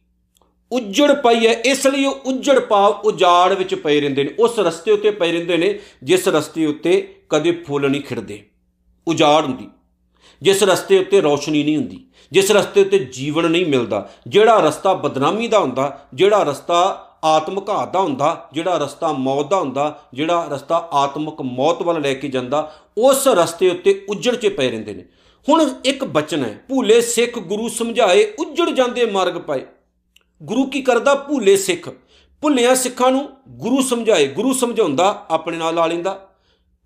ਉੱਜੜ 0.72 1.12
ਪਈ 1.12 1.46
ਹੈ, 1.46 1.52
ਇਸ 1.52 1.86
ਲਈ 1.86 2.04
ਉਹ 2.04 2.14
ਉੱਜੜ 2.24 2.58
ਪਾਵ 2.58 2.92
ਉਜਾੜ 2.92 3.54
ਵਿੱਚ 3.54 3.74
ਪਏ 3.74 4.00
ਰਹਿੰਦੇ 4.00 4.24
ਨੇ। 4.24 4.30
ਉਸ 4.38 4.58
ਰਸਤੇ 4.58 4.92
ਉੱਤੇ 4.92 5.10
ਪਏ 5.10 5.32
ਰਹਿੰਦੇ 5.32 5.56
ਨੇ, 5.56 5.78
ਜਿਸ 6.02 6.28
ਰਸਤੇ 6.28 6.66
ਉੱਤੇ 6.66 7.15
ਕਦੇ 7.28 7.64
ਫੁੱਲ 7.68 7.90
ਨਹੀਂ 7.90 8.02
ਖਿੜਦੇ। 8.02 8.48
ਉਜਾੜ 9.08 9.44
ਹੁੰਦੀ। 9.44 9.68
ਜਿਸ 10.42 10.62
ਰਸਤੇ 10.62 10.98
ਉੱਤੇ 10.98 11.22
ਰੌਸ਼ਨੀ 11.22 11.62
ਨਹੀਂ 11.62 11.76
ਹੁੰਦੀ, 11.76 12.06
ਜਿਸ 12.32 12.50
ਰਸਤੇ 12.50 12.80
ਉੱਤੇ 12.80 12.98
ਜੀਵਨ 12.98 13.50
ਨਹੀਂ 13.50 13.66
ਮਿਲਦਾ, 13.66 14.10
ਜਿਹੜਾ 14.28 14.60
ਰਸਤਾ 14.60 14.94
ਬਦਨਾਮੀ 14.94 15.48
ਦਾ 15.48 15.58
ਹੁੰਦਾ, 15.58 16.06
ਜਿਹੜਾ 16.14 16.42
ਰਸਤਾ 16.42 17.02
ਆਤਮਿਕ 17.24 17.70
ਘਾਤ 17.70 17.92
ਦਾ 17.92 18.00
ਹੁੰਦਾ, 18.00 18.48
ਜਿਹੜਾ 18.52 18.78
ਰਸਤਾ 18.78 19.12
ਮੌਤ 19.12 19.50
ਦਾ 19.50 19.56
ਹੁੰਦਾ, 19.56 20.02
ਜਿਹੜਾ 20.14 20.48
ਰਸਤਾ 20.50 20.88
ਆਤਮਿਕ 20.92 21.42
ਮੌਤ 21.42 21.82
ਵੱਲ 21.82 22.00
ਲੈ 22.00 22.14
ਕੇ 22.14 22.28
ਜਾਂਦਾ, 22.28 22.74
ਉਸ 22.98 23.28
ਰਸਤੇ 23.28 23.70
ਉੱਤੇ 23.70 24.06
ਉੱਜੜ 24.08 24.34
'ਚ 24.34 24.46
ਪਏ 24.46 24.70
ਰਹਿੰਦੇ 24.70 24.94
ਨੇ। 24.94 25.04
ਹੁਣ 25.48 25.74
ਇੱਕ 25.84 26.04
ਬਚਨ 26.04 26.44
ਹੈ, 26.44 26.64
ਭੂਲੇ 26.68 27.00
ਸਿੱਖ 27.00 27.38
ਗੁਰੂ 27.38 27.68
ਸਮਝਾਏ, 27.68 28.34
ਉੱਜੜ 28.38 28.70
ਜਾਂਦੇ 28.70 29.06
ਮਾਰਗ 29.06 29.32
ਪਾਏ। 29.32 29.66
ਗੁਰੂ 30.42 30.66
ਕੀ 30.66 30.82
ਕਰਦਾ? 30.82 31.14
ਭੂਲੇ 31.14 31.56
ਸਿੱਖ। 31.56 31.90
ਭੁੱਲਿਆ 32.40 32.74
ਸਿੱਖਾਂ 32.74 33.10
ਨੂੰ 33.10 33.28
ਗੁਰੂ 33.48 33.82
ਸਮਝਾਏ। 33.82 34.26
ਗੁਰੂ 34.26 34.52
ਸਮਝਾਉਂਦਾ, 34.52 35.26
ਆਪਣੇ 35.30 35.56
ਨਾਲ 35.56 35.74
ਲਾ 35.74 35.86
ਲੈਂਦਾ। 35.86 36.28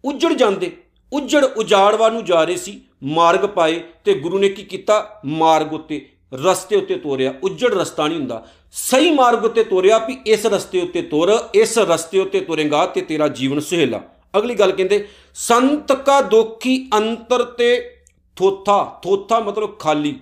ਉੱਜੜ 0.05 0.33
ਜਾਂਦੇ, 0.33 0.77
ਉੱਜੜ 1.13 1.45
ਉਜਾੜਵਾ 1.45 2.09
ਨੂੰ 2.09 2.25
ਜਾ 2.25 2.45
ਰਹੇ 2.45 2.57
ਸੀ, 2.57 2.81
ਮਾਰਗ 3.03 3.41
ਪਾਏ 3.41 3.81
ਤੇ 4.05 4.15
ਗੁਰੂ 4.15 4.39
ਨੇ 4.39 4.49
ਕੀ 4.49 4.63
ਕੀਤਾ? 4.63 5.21
ਮਾਰਗ 5.25 5.73
ਉੱਤੇ, 5.73 6.09
ਰਸਤੇ 6.35 6.77
ਉੱਤੇ 6.77 6.95
ਤੋਰਿਆ। 6.95 7.35
ਉੱਜੜ 7.43 7.75
ਰਸਤਾ 7.75 8.09
ਨਹੀਂ 8.09 8.19
ਹੁੰਦਾ। 8.19 8.47
ਸਹੀ 8.73 9.11
ਮਾਰਗ 9.11 9.45
ਉੱਤੇ 9.45 9.65
ਤੋਰਿਆ 9.65 9.99
ਵੀ 9.99 10.19
ਇਸ 10.27 10.47
ਰਸਤੇ 10.47 10.81
ਉੱਤੇ 10.81 11.03
ਤੁਰ, 11.03 11.49
ਇਸ 11.55 11.79
ਰਸਤੇ 11.79 12.19
ਉੱਤੇ 12.19 12.41
ਤੁਰੇਗਾ 12.41 12.87
ਤੇ 12.87 13.01
ਤੇਰਾ 13.01 13.29
ਜੀਵਨ 13.29 13.61
ਸੁਹੇਲਾ। 13.61 14.03
ਅਗਲੀ 14.39 14.55
ਗੱਲ 14.55 14.73
ਕਹਿੰਦੇ, 14.73 15.09
ਸੰਤ 15.35 15.93
ਕਾ 15.93 16.21
ਦੋਖੀ 16.21 16.91
ਅੰਤਰ 16.95 17.43
ਤੇ 17.43 17.97
ਥੋਥਾ 18.37 19.01
ਥੋਥਾ 19.05 19.41
ਮਤਲਬ 19.41 19.79
ਖਾਲੀ। 19.79 20.21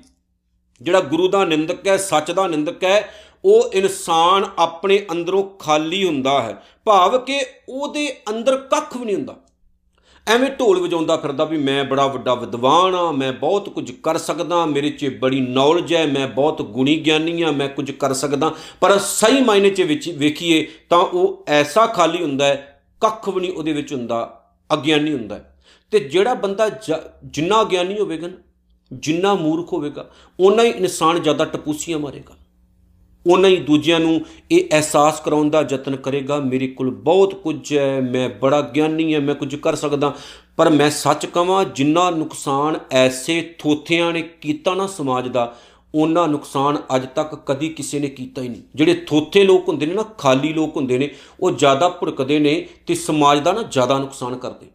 ਜਿਹੜਾ 0.83 1.01
ਗੁਰੂ 1.01 1.29
ਦਾ 1.29 1.45
ਨਿੰਦਕ 1.45 1.89
ਹੈ, 1.89 1.97
ਸੱਚ 1.97 2.31
ਦਾ 2.31 2.47
ਨਿੰਦਕ 2.47 2.85
ਹੈ, 2.85 3.15
ਉਹ 3.45 3.71
ਇਨਸਾਨ 3.73 4.47
ਆਪਣੇ 4.59 5.07
ਅੰਦਰੋਂ 5.13 5.59
ਖਾਲੀ 5.59 6.07
ਹੁੰਦਾ 6.07 6.43
ਹੈ। 6.43 6.63
ਭਾਵ 6.85 7.19
ਕਿ 7.19 7.41
ਉਹਦੇ 7.69 8.17
ਅੰਦਰ 8.29 8.57
ਕੱਖ 8.57 8.97
ਵੀ 8.97 9.05
ਨਹੀਂ 9.05 9.17
ਹੁੰਦਾ। 9.17 9.37
ਐਵੇਂ 10.29 10.49
ਢੋਲ 10.51 10.79
ਵਜਾਉਂਦਾ 10.81 11.17
ਫਿਰਦਾ 11.17 11.45
ਵੀ 11.45 11.59
ਮੈਂ 11.59 11.85
ਬੜਾ 11.85 12.07
ਵੱਡਾ 12.07 12.35
ਵਿਦਵਾਨ 12.35 12.95
ਆ 12.95 13.11
ਮੈਂ 13.13 13.33
ਬਹੁਤ 13.33 13.69
ਕੁਝ 13.69 13.91
ਕਰ 13.93 14.19
ਸਕਦਾ, 14.19 14.65
ਮੇਰੇ 14.67 14.91
'ਚ 14.91 15.09
ਬੜੀ 15.21 15.41
ਨੌਲੇਜ 15.41 15.95
ਹੈ, 15.95 16.07
ਮੈਂ 16.07 16.27
ਬਹੁਤ 16.29 16.63
ਗੁਣੀ 16.63 16.97
ਗਿਆਨੀ 16.97 17.43
ਆ 17.43 17.51
ਮੈਂ 17.51 17.69
ਕੁਝ 17.69 17.91
ਕਰ 17.91 18.13
ਸਕਦਾ। 18.15 18.53
ਪਰ 18.81 18.99
ਸਹੀ 18.99 19.41
ਮਾਇਨੇ 19.41 19.71
'ਚ 19.71 19.83
ਵਿੱਚ 19.83 20.09
ਵੇਖੀਏ 20.11 20.67
ਤਾਂ 20.91 20.99
ਉਹ 20.99 21.45
ਐਸਾ 21.49 21.87
ਖਾਲੀ 21.87 22.23
ਹੁੰਦਾ 22.23 22.47
ਹੈ, 22.47 22.83
ਕੱਖ 23.01 23.29
ਵੀ 23.29 23.41
ਨਹੀਂ 23.41 23.53
ਉਹਦੇ 23.53 23.73
ਵਿੱਚ 23.73 23.93
ਹੁੰਦਾ, 23.93 24.19
ਅਗਿਆਨੀ 24.71 25.13
ਹੁੰਦਾ 25.13 25.41
ਤੇ 25.93 25.99
ਜਿਹੜਾ 26.01 26.35
ਬੰਦਾ 26.35 26.69
ਜਿੰਨਾ 26.69 27.63
ਗਿਆਨੀ 27.65 27.99
ਹੋਵੇਗਾ 27.99 28.29
ਜਿੰਨਾ 28.93 29.35
ਮੂਰਖ 29.35 29.73
ਹੋਵੇਗਾ 29.73 30.11
ਉਨਾ 30.41 30.63
ਹੀ 30.63 30.69
ਇਨਸਾਨ 30.69 31.23
ਜ਼ਿਆਦਾ 31.23 31.45
ਟਪੂਸੀਆਂ 31.45 31.99
ਮਾਰੇਗਾ। 31.99 32.35
ਉਨਾ 33.27 33.49
ਹੀ 33.49 33.57
ਦੂਜਿਆਂ 33.57 34.01
ਨੂੰ 34.01 34.21
ਇਹ 34.51 34.65
ਅਹਿਸਾਸ 34.73 35.21
ਕਰਾਉਣ 35.21 35.51
ਦਾ 35.51 35.67
ਯਤਨ 35.71 35.97
ਕਰੇਗਾ, 35.97 36.39
ਮੇਰੇ 36.39 36.67
ਕੋਲ 36.67 36.91
ਬਹੁਤ 36.91 37.35
ਕੁਝ 37.35 37.75
ਹੈ, 37.75 38.01
ਮੈਂ 38.01 38.29
ਬੜਾ 38.29 38.61
ਗਿਆਨੀ 38.61 39.15
ਹਾਂ, 39.15 39.21
ਮੈਂ 39.21 39.35
ਕੁਝ 39.35 39.55
ਕਰ 39.55 39.75
ਸਕਦਾ। 39.75 40.15
ਪਰ 40.57 40.71
ਮੈਂ 40.71 40.91
ਸੱਚ 40.91 41.27
ਕਹਾਂ, 41.27 41.65
ਜਿੰਨਾ 41.65 42.11
ਨੁਕਸਾਨ 42.11 42.79
ਐਸੇ 42.91 43.55
ਥੋਥਿਆਂ 43.59 44.13
ਨੇ 44.13 44.23
ਕੀਤਾ 44.23 44.75
ਨਾ 44.75 44.87
ਸਮਾਜ 44.87 45.29
ਦਾ 45.29 45.57
ਉਹਨਾਂ 45.95 46.29
ਨੁਕਸਾਨ 46.29 46.79
ਅੱਜ 46.97 47.07
ਤੱਕ 47.15 47.35
ਕਦੀ 47.47 47.69
ਕਿਸੇ 47.69 47.99
ਨੇ 47.99 48.09
ਕੀਤਾ 48.09 48.43
ਹੀ 48.43 48.49
ਨਹੀਂ। 48.49 48.63
ਜਿਹੜੇ 48.75 48.95
ਥੋਥੇ 48.95 49.45
ਲੋਕ 49.45 49.69
ਹੁੰਦੇ 49.69 49.87
ਨੇ 49.87 49.95
ਨਾ, 49.95 50.03
ਖਾਲੀ 50.03 50.53
ਲੋਕ 50.53 50.77
ਹੁੰਦੇ 50.77 50.99
ਨੇ, 50.99 51.11
ਉਹ 51.41 51.51
ਜ਼ਿਆਦਾ 51.51 51.89
ਭੁੜਕਦੇ 51.89 52.39
ਨੇ 52.39 52.69
ਤੇ 52.87 52.95
ਸਮਾਜ 52.95 53.41
ਦਾ 53.41 53.53
ਨਾ 53.53 53.63
ਜ਼ਿਆਦਾ 53.63 53.99
ਨੁਕਸਾਨ 53.99 54.37
ਕਰਦੇ 54.37 54.67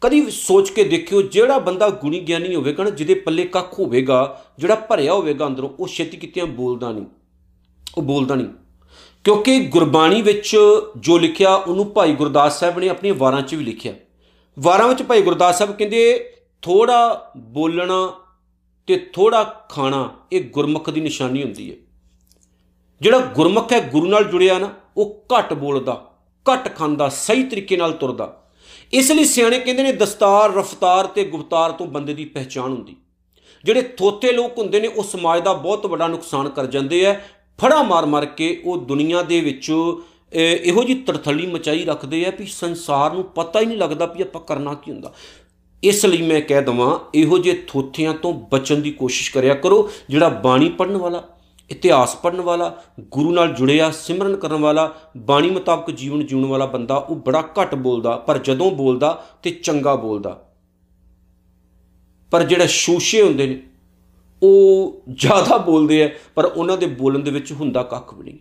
ਕਦੀ 0.00 0.30
ਸੋਚ 0.30 0.70
ਕੇ 0.70 0.84
ਦੇਖਿਓ, 0.84 1.22
ਜਿਹੜਾ 1.22 1.58
ਬੰਦਾ 1.58 1.90
ਗੁਣੀ 1.90 2.20
ਗਿਆਨੀ 2.20 2.54
ਹੋਵੇਗਾ 2.54 2.84
ਨਾ, 2.84 2.90
ਜਿਹਦੇ 2.90 3.14
ਪੱਲੇ 3.14 3.44
ਕੱਖ 3.44 3.78
ਹੋਵੇਗਾ, 3.78 4.42
ਜਿਹੜਾ 4.58 4.74
ਭਰਿਆ 4.74 5.14
ਹੋਵੇਗਾ 5.14 5.46
ਅੰਦਰੋਂ, 5.46 5.70
ਉਹ 5.80 5.88
ਛੇਤੀ 5.88 6.16
ਕਿਤਿਆਂ 6.16 6.46
ਬੋਲਦਾ 6.46 6.92
ਨਹੀਂ। 6.92 7.06
ਉਹ 7.96 8.02
ਬੋਲਦਾ 8.02 8.34
ਨਹੀਂ। 8.34 8.46
ਕਿਉਂਕਿ 9.24 9.60
ਗੁਰਬਾਣੀ 9.60 10.22
ਵਿੱਚ 10.22 10.56
ਜੋ 10.96 11.18
ਲਿਖਿਆ, 11.18 11.54
ਉਹਨੂੰ 11.54 11.94
ਭਾਈ 11.94 12.14
ਗੁਰਦਾਸ 12.14 12.60
ਸਾਹਿਬ 12.60 12.78
ਨੇ 12.78 12.88
ਆਪਣੀਆਂ 12.88 13.14
ਵਾਰਾਂ 13.14 13.42
'ਚ 13.42 13.54
ਵੀ 13.54 13.64
ਲਿਖਿਆ। 13.64 13.92
ਵਾਰਾਂ 14.58 14.88
ਵਿੱਚ 14.88 15.02
ਭਾਈ 15.02 15.22
ਗੁਰਦਾਸ 15.22 15.58
ਸਾਹਿਬ 15.58 15.76
ਕਹਿੰਦੇ, 15.76 16.32
ਥੋੜਾ 16.62 17.32
ਬੋਲਣਾ 17.36 18.14
ਤੇ 18.86 19.10
ਥੋੜਾ 19.12 19.66
ਖਾਣਾ, 19.68 20.14
ਇਹ 20.32 20.50
ਗੁਰਮੁਖ 20.50 20.90
ਦੀ 20.90 21.00
ਨਿਸ਼ਾਨੀ 21.00 21.42
ਹੁੰਦੀ 21.42 21.70
ਹੈ। 21.70 21.76
ਜਿਹੜਾ 23.00 23.18
ਗੁਰਮੁਖ 23.18 23.72
ਹੈ, 23.72 23.80
ਗੁਰੂ 23.80 24.06
ਨਾਲ 24.06 24.24
ਜੁੜਿਆ 24.24 24.58
ਨਾ, 24.58 24.74
ਉਹ 24.96 25.24
ਘੱਟ 25.38 25.52
ਬੋਲਦਾ, 25.52 26.14
ਘੱਟ 26.52 26.76
ਖਾਂਦਾ, 26.76 27.08
ਸਹੀ 27.08 27.42
ਤਰੀਕੇ 27.42 27.76
ਨਾਲ 27.76 27.92
ਤੁਰਦਾ। 27.92 28.50
ਇਸ 28.92 29.12
ਲਈ 29.12 29.24
ਸਿਆਣੇ 29.24 29.58
ਕਹਿੰਦੇ 29.58 29.82
ਨੇ, 29.82 29.92
ਦਸਤਾਰ, 29.92 30.52
ਰਫਤਾਰ 30.52 31.06
ਤੇ 31.06 31.24
ਗੁਫਤਾਰ 31.24 31.72
ਤੋਂ 31.72 31.86
ਬੰਦੇ 31.86 32.14
ਦੀ 32.14 32.24
ਪਹਿਚਾਣ 32.24 32.72
ਹੁੰਦੀ। 32.72 32.96
ਜਿਹੜੇ 33.64 33.82
ਥੋਤੇ 33.82 34.32
ਲੋਕ 34.32 34.58
ਹੁੰਦੇ 34.58 34.80
ਨੇ, 34.80 34.88
ਉਹ 34.88 35.02
ਸਮਾਜ 35.02 35.42
ਦਾ 35.42 35.52
ਬਹੁਤ 35.52 35.86
ਵੱਡਾ 35.86 36.08
ਨੁਕਸਾਨ 36.08 36.48
ਕਰ 36.48 36.66
ਜਾਂਦੇ 36.66 37.06
ਆ 37.06 37.20
ਫੜਾ 37.58 37.82
ਮਾਰ 37.82 38.06
ਮਾਰ 38.06 38.24
ਕੇ 38.26 38.60
ਉਹ 38.64 38.78
ਦੁਨੀਆ 38.86 39.22
ਦੇ 39.22 39.40
ਵਿੱਚ 39.40 39.70
ਇਹੋ 40.32 40.82
ਜੀ 40.84 40.94
ਤਰਥਲੀ 41.02 41.46
ਮਚਾਈ 41.46 41.84
ਰੱਖਦੇ 41.84 42.24
ਆ 42.26 42.32
ਵੀ 42.38 42.46
ਸੰਸਾਰ 42.46 43.12
ਨੂੰ 43.12 43.24
ਪਤਾ 43.34 43.60
ਹੀ 43.60 43.66
ਨਹੀਂ 43.66 43.78
ਲੱਗਦਾ 43.78 44.06
ਵੀ 44.06 44.22
ਆਪਾਂ 44.22 44.40
ਕਰਨਾ 44.40 44.74
ਕੀ 44.74 44.90
ਹੁੰਦਾ। 44.92 45.12
ਇਸ 45.82 46.04
ਲਈ 46.06 46.22
ਮੈਂ 46.22 46.40
ਕਹਿ 46.40 46.62
ਦਵਾਂ, 46.62 46.98
ਇਹੋ 47.14 47.38
ਜਿਹੇ 47.38 47.62
ਥੋਥਿਆਂ 47.68 48.14
ਤੋਂ 48.14 48.32
ਬਚਣ 48.52 48.76
ਦੀ 48.76 48.90
ਕੋਸ਼ਿਸ਼ 48.90 49.30
ਕਰਿਆ 49.32 49.54
ਕਰੋ, 49.54 49.88
ਜਿਹੜਾ 50.10 50.28
ਬਾਣੀ 50.28 50.68
ਪੜਨ 50.68 50.96
ਵਾਲਾ, 50.96 51.22
ਇਤਿਹਾਸ 51.70 52.14
ਪੜਨ 52.16 52.40
ਵਾਲਾ, 52.40 52.74
ਗੁਰੂ 53.10 53.32
ਨਾਲ 53.32 53.52
ਜੁੜਿਆ, 53.54 53.90
ਸਿਮਰਨ 53.90 54.36
ਕਰਨ 54.36 54.60
ਵਾਲਾ, 54.60 54.92
ਬਾਣੀ 55.16 55.50
ਮੁਤਾਬਕ 55.50 55.90
ਜੀਵਨ 55.90 56.26
ਜਿਉਣ 56.26 56.44
ਵਾਲਾ 56.44 56.66
ਬੰਦਾ, 56.66 56.96
ਉਹ 56.96 57.16
ਬੜਾ 57.16 57.42
ਘੱਟ 57.60 57.74
ਬੋਲਦਾ, 57.74 58.16
ਪਰ 58.16 58.38
ਜਦੋਂ 58.38 58.70
ਬੋਲਦਾ 58.72 59.12
ਤੇ 59.42 59.50
ਚੰਗਾ 59.52 59.94
ਬੋਲਦਾ। 59.96 60.42
ਪਰ 62.32 62.42
ਜਿਹੜਾ 62.42 62.66
ਸ਼ੋਸ਼ੇ 62.66 63.22
ਹੁੰਦੇ 63.22 63.46
ਨੇ 63.46 63.60
ਉਹ 64.42 65.02
ਜ਼ਿਆਦਾ 65.12 65.56
ਬੋਲਦੇ 65.56 66.04
ਆ, 66.04 66.10
ਪਰ 66.34 66.44
ਉਹਨਾਂ 66.44 66.76
ਦੇ 66.76 66.86
ਬੋਲਣ 66.86 67.18
ਦੇ 67.18 67.30
ਵਿੱਚ 67.30 67.52
ਹੁੰਦਾ 67.52 67.82
ਕੱਖ 67.82 68.14
ਵੀ 68.14 68.24
ਨਹੀਂ। 68.24 68.38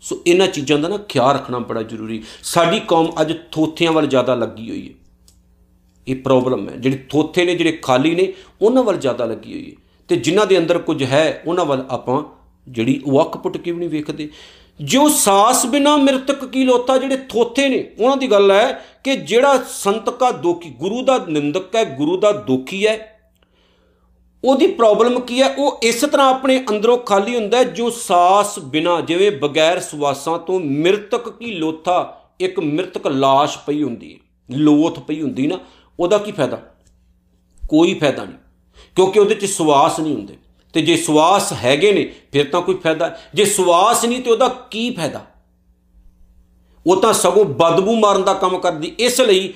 ਸੋ 0.00 0.22
ਇਹਨਾਂ 0.26 0.48
ਚੀਜ਼ਾਂ 0.48 0.78
ਦਾ 0.78 0.88
ਨਾ 0.88 0.96
ਖਿਆਲ 0.96 1.34
ਰੱਖਣਾ 1.34 1.58
ਬੜਾ 1.58 1.82
ਜ਼ਰੂਰੀ। 1.82 2.22
ਸਾਡੀ 2.42 2.80
ਕੌਮ 2.80 3.12
ਅੱਜ 3.20 3.32
ਥੋਥਿਆਂ 3.52 3.92
ਵੱਲ 3.92 4.06
ਜ਼ਿਆਦਾ 4.06 4.34
ਲੱਗੀ 4.34 4.70
ਹੋਈ 4.70 4.88
ਹੈ। 4.88 4.94
ਇਹ 6.08 6.16
ਪ੍ਰੋਬਲਮ 6.16 6.68
ਹੈ। 6.68 6.76
ਜਿਹੜੇ 6.76 7.04
ਥੋਥੇ 7.10 7.44
ਨੇ, 7.44 7.54
ਜਿਹੜੇ 7.54 7.72
ਖਾਲੀ 7.72 8.14
ਨੇ, 8.14 8.32
ਉਹਨਾਂ 8.62 8.82
ਵੱਲ 8.82 8.96
ਜ਼ਿਆਦਾ 8.96 9.24
ਲੱਗੀ 9.24 9.52
ਹੋਈ 9.54 9.70
ਹੈ। 9.70 9.76
ਤੇ 10.08 10.16
ਜਿਨ੍ਹਾਂ 10.16 10.46
ਦੇ 10.46 10.58
ਅੰਦਰ 10.58 10.78
ਕੁਝ 10.78 11.02
ਹੈ, 11.02 11.42
ਉਹਨਾਂ 11.46 11.64
ਵੱਲ 11.64 11.86
ਆਪਾਂ 11.90 12.22
ਜਿਹੜੀ 12.68 13.02
ਉਹ 13.06 13.20
ਅੱਖ 13.20 13.36
ਪੁੱਟ 13.36 13.56
ਕੇ 13.56 13.72
ਵੀ 13.72 13.78
ਨਹੀਂ 13.78 13.88
ਵੇਖਦੇ। 13.88 14.30
ਜੋ 14.82 15.08
ਸਾਸ 15.08 15.66
ਬਿਨਾ 15.66 15.96
ਮਰਤਕ 15.96 16.44
ਕੀ 16.44 16.64
ਲੋਤਾ, 16.64 16.98
ਜਿਹੜੇ 16.98 17.16
ਥੋਥੇ 17.16 17.68
ਨੇ, 17.68 17.90
ਉਹਨਾਂ 18.00 18.16
ਦੀ 18.16 18.30
ਗੱਲ 18.30 18.50
ਹੈ 18.50 18.84
ਕਿ 19.04 19.16
ਜਿਹੜਾ 19.16 19.64
ਸੰਤ 19.68 20.10
ਕਾ 20.10 20.30
ਦੋਖੀ, 20.30 20.70
ਗੁਰੂ 20.70 21.02
ਦਾ 21.02 21.26
ਨਿੰਦਕ 21.28 21.76
ਹੈ, 21.76 21.84
ਗੁਰੂ 21.84 22.16
ਦਾ 22.16 22.32
ਦੋਖੀ 22.32 22.86
ਹੈ 22.86 23.17
ਉਹਦੀ 24.44 24.66
ਪ੍ਰੋਬਲਮ 24.66 25.18
ਕੀ 25.20 25.40
ਹੈ? 25.42 25.48
ਉਹ 25.48 25.80
ਇਸ 25.82 26.00
ਤਰ੍ਹਾਂ 26.02 26.28
ਆਪਣੇ 26.30 26.58
ਅੰਦਰੋਂ 26.70 26.98
ਖਾਲੀ 26.98 27.34
ਹੁੰਦਾ 27.36 27.62
ਜੋ 27.64 27.90
ਸਾਸ 27.90 28.58
ਬਿਨਾ, 28.58 29.00
ਜਿਵੇਂ 29.00 29.30
ਬਗੈਰ 29.32 29.80
ਸਵਾਸਾਂ 29.80 30.38
ਤੋਂ 30.38 30.60
ਮਰਤਕ 30.60 31.28
ਕੀ 31.30 31.52
ਲੋਥਾ, 31.52 31.96
ਇੱਕ 32.40 32.60
ਮਰਤਕ 32.60 33.06
ਲਾਸ਼ 33.06 33.58
ਪਈ 33.66 33.82
ਹੁੰਦੀ 33.82 34.12
ਹੈ, 34.14 34.18
ਲੋਥ 34.50 34.98
ਪਈ 34.98 35.20
ਹੁੰਦੀ 35.22 35.46
ਨਾ, 35.46 35.58
ਉਹਦਾ 35.98 36.18
ਕੀ 36.18 36.32
ਫਾਇਦਾ? 36.32 36.60
ਕੋਈ 37.62 37.94
ਫਾਇਦਾ 37.94 38.24
ਨਹੀਂ, 38.24 38.38
ਕਿਉਂਕਿ 38.96 39.20
ਉਹਦੇ 39.20 39.34
'ਚ 39.34 39.44
ਸਵਾਸ 39.44 40.00
ਨਹੀਂ 40.00 40.14
ਹੁੰਦੇ। 40.14 40.36
ਤੇ 40.74 40.82
ਜੇ 40.82 40.96
ਸਵਾਸ 40.96 41.52
ਹੈਗੇ 41.52 41.92
ਨੇ, 41.92 42.04
ਫਿਰ 42.32 42.48
ਤਾਂ 42.48 42.60
ਕੋਈ 42.62 42.74
ਫਾਇਦਾ 42.74 43.16
ਜੇ 43.34 43.44
ਸਵਾਸ 43.44 44.04
ਨਹੀਂ, 44.04 44.22
ਤੇ 44.22 44.30
ਉਹਦਾ 44.30 44.48
ਕੀ 44.70 44.90
ਫਾਇਦਾ? 44.90 45.24
ਉਹ 46.86 47.00
ਤਾਂ 47.02 47.12
ਸਗੋਂ 47.12 47.44
ਬਦਬੂ 47.44 47.94
ਮਾਰਨ 47.96 48.22
ਦਾ 48.22 48.34
ਕੰਮ 48.34 48.58
ਕਰਦੀ। 48.58 48.94
ਇਸ 48.98 49.20
ਲਈ 49.20 49.52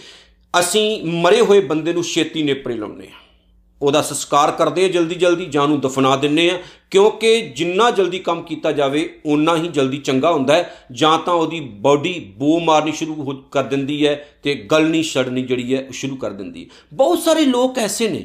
ਅਸੀਂ 0.54 1.04
ਮਰੇ 1.04 1.40
ਹੋਏ 1.40 1.60
ਬੰਦੇ 1.60 1.92
ਨੂੰ 1.92 2.04
ਛੇਤੀ 2.04 2.42
ਨੇਪਰੇ 2.42 2.74
ਲਾਉਂਦੇ 2.74 3.06
ਆ 3.06 3.20
ਉਹਦਾ 3.82 4.02
ਸੰਸਕਾਰ 4.02 4.50
ਕਰਦੇ 4.50 4.84
ਆ, 4.84 4.88
ਜਲਦੀ 4.88 5.14
ਜਲਦੀ 5.14 5.46
ਜਾਂ 5.46 5.66
ਨੂੰ 5.68 5.80
ਦਫਨਾ 5.80 6.16
ਦਿੰਨੇ 6.16 6.50
ਆ। 6.50 6.58
ਕਿਉਂਕਿ 6.90 7.40
ਜਿੰਨਾ 7.56 7.90
ਜਲਦੀ 7.90 8.18
ਕੰਮ 8.18 8.42
ਕੀਤਾ 8.42 8.72
ਜਾਵੇ, 8.72 9.08
ਓਨਾ 9.26 9.56
ਹੀ 9.56 9.68
ਜਲਦੀ 9.68 9.98
ਚੰਗਾ 9.98 10.32
ਹੁੰਦਾ 10.32 10.54
ਹੈ। 10.54 10.74
ਜਾਂ 10.92 11.18
ਤਾਂ 11.18 11.34
ਉਹਦੀ 11.34 11.60
ਬਾਡੀ 11.60 12.18
ਬੋ 12.38 12.58
ਮਾਰਨੀ 12.60 12.92
ਸ਼ੁਰੂ 12.92 13.42
ਕਰ 13.50 13.62
ਦਿੰਦੀ 13.62 14.06
ਹੈ 14.06 14.14
ਤੇ 14.42 14.54
ਗਲਣੀ 14.54 15.02
ਛੜਨੀ 15.02 15.42
ਜਿਹੜੀ 15.42 15.74
ਹੈ, 15.74 15.80
ਉਹ 15.80 15.92
ਸ਼ੁਰੂ 15.92 16.16
ਕਰ 16.16 16.30
ਦਿੰਦੀ 16.30 16.64
ਹੈ। 16.64 16.68
ਬਹੁਤ 16.92 17.18
ਸਾਰੇ 17.18 17.44
ਲੋਕ 17.44 17.78
ਐਸੇ 17.78 18.08
ਨੇ, 18.08 18.24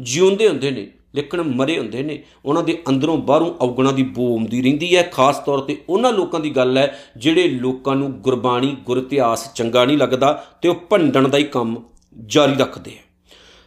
ਜਿਉਂਦੇ 0.00 0.48
ਹੁੰਦੇ 0.48 0.70
ਨੇ 0.70 0.90
ਲੇਕਿਨ 1.14 1.42
ਮਰੇ 1.42 1.78
ਹੁੰਦੇ 1.78 2.02
ਨੇ। 2.02 2.22
ਉਹਨਾਂ 2.44 2.62
ਦੇ 2.62 2.76
ਅੰਦਰੋਂ 2.88 3.16
ਬਾਹਰੋਂ 3.18 3.52
ਔਗਣਾ 3.60 3.92
ਦੀ 3.92 4.02
ਬੋ 4.02 4.26
ਆਉਂਦੀ 4.32 4.62
ਰਹਿੰਦੀ 4.62 4.96
ਹੈ। 4.96 5.02
ਖਾਸ 5.12 5.38
ਤੌਰ 5.38 5.58
ਤੇ 5.58 5.76
ਉਹਨਾਂ 5.88 6.12
ਲੋਕਾਂ 6.12 6.40
ਦੀ 6.40 6.50
ਗੱਲ 6.50 6.78
ਹੈ, 6.78 6.98
ਜਿਹੜੇ 7.16 7.48
ਲੋਕਾਂ 7.48 7.96
ਨੂੰ 7.96 8.10
ਗੁਰਬਾਣੀ, 8.12 8.76
ਗੁਰ 8.84 8.98
ਇਤਿਹਾਸ 8.98 9.52
ਚੰਗਾ 9.54 9.84
ਨਹੀਂ 9.84 9.98
ਲੱਗਦਾ 9.98 10.32
ਤੇ 10.62 10.68
ਉਹ 10.68 10.74
ਭੰਡਣ 10.90 11.28
ਦਾ 11.28 11.38
ਹੀ 11.38 11.44
ਕੰਮ 11.44 11.82
ਜਾਰੀ 12.26 12.54
ਰੱਖਦੇ 12.54 12.90
ਆ। 12.90 13.09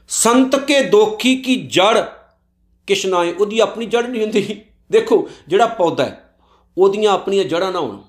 ਸੰਤ 0.07 0.55
ਕੇ 0.55 0.83
ਦੋਖੀ 0.83 1.35
ਕੀ 1.35 1.55
ਜੜ? 1.55 2.05
ਕਿਛ 2.87 3.05
ਨਾ 3.05 3.17
ਉਹਦੀ 3.17 3.59
ਆਪਣੀ 3.59 3.85
ਜੜ 3.85 4.05
ਨਹੀਂ 4.05 4.21
ਹੁੰਦੀ। 4.21 4.61
ਦੇਖੋ, 4.91 5.29
ਜਿਹੜਾ 5.47 5.65
ਪੌਦਾ 5.65 6.05
ਹੈ, 6.05 6.35
ਉਹਦੀਆਂ 6.77 7.11
ਆਪਣੀਆਂ 7.11 7.45
ਜੜਾਂ 7.45 7.71
ਨਾ 7.71 7.79
ਹੋਣ। 7.79 8.01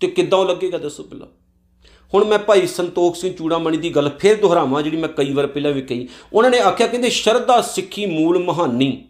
ਤੇ 0.00 0.06
ਕਿੱਦਾਂ 0.06 0.38
ਉਹ 0.38 0.44
ਲੱਗੇਗਾ, 0.44 0.78
ਦੱਸੋ 0.78 1.02
ਪਹਿਲਾਂ। 1.02 1.26
ਹੁਣ 2.14 2.24
ਮੈਂ 2.24 2.38
ਭਾਈ 2.38 2.66
ਸੰਤੋਖ 2.66 3.16
ਸਿੰਘ 3.16 3.34
ਚੂੜਾਮਣੀ 3.34 3.76
ਦੀ 3.76 3.90
ਗੱਲ 3.90 4.10
ਫੇਰ 4.18 4.40
ਦੁਹਰਾਵਾਂ, 4.40 4.82
ਜਿਹੜੀ 4.82 4.96
ਮੈਂ 4.96 5.08
ਕਈ 5.08 5.32
ਵਾਰ 5.32 5.46
ਪਹਿਲਾਂ 5.46 5.72
ਵੀ 5.72 5.82
ਕਹੀ। 5.82 6.08
ਉਹਨਾਂ 6.32 6.50
ਨੇ 6.50 6.58
ਆਖਿਆ, 6.58 6.86
ਕਹਿੰਦੇ 6.86 7.10
ਸ਼ਰਧਾ 7.10 7.62
ਸਿੱਖੀ 7.62 8.06
ਮੂਲ 8.06 8.44
ਮਹਾਨੀ। 8.44 9.08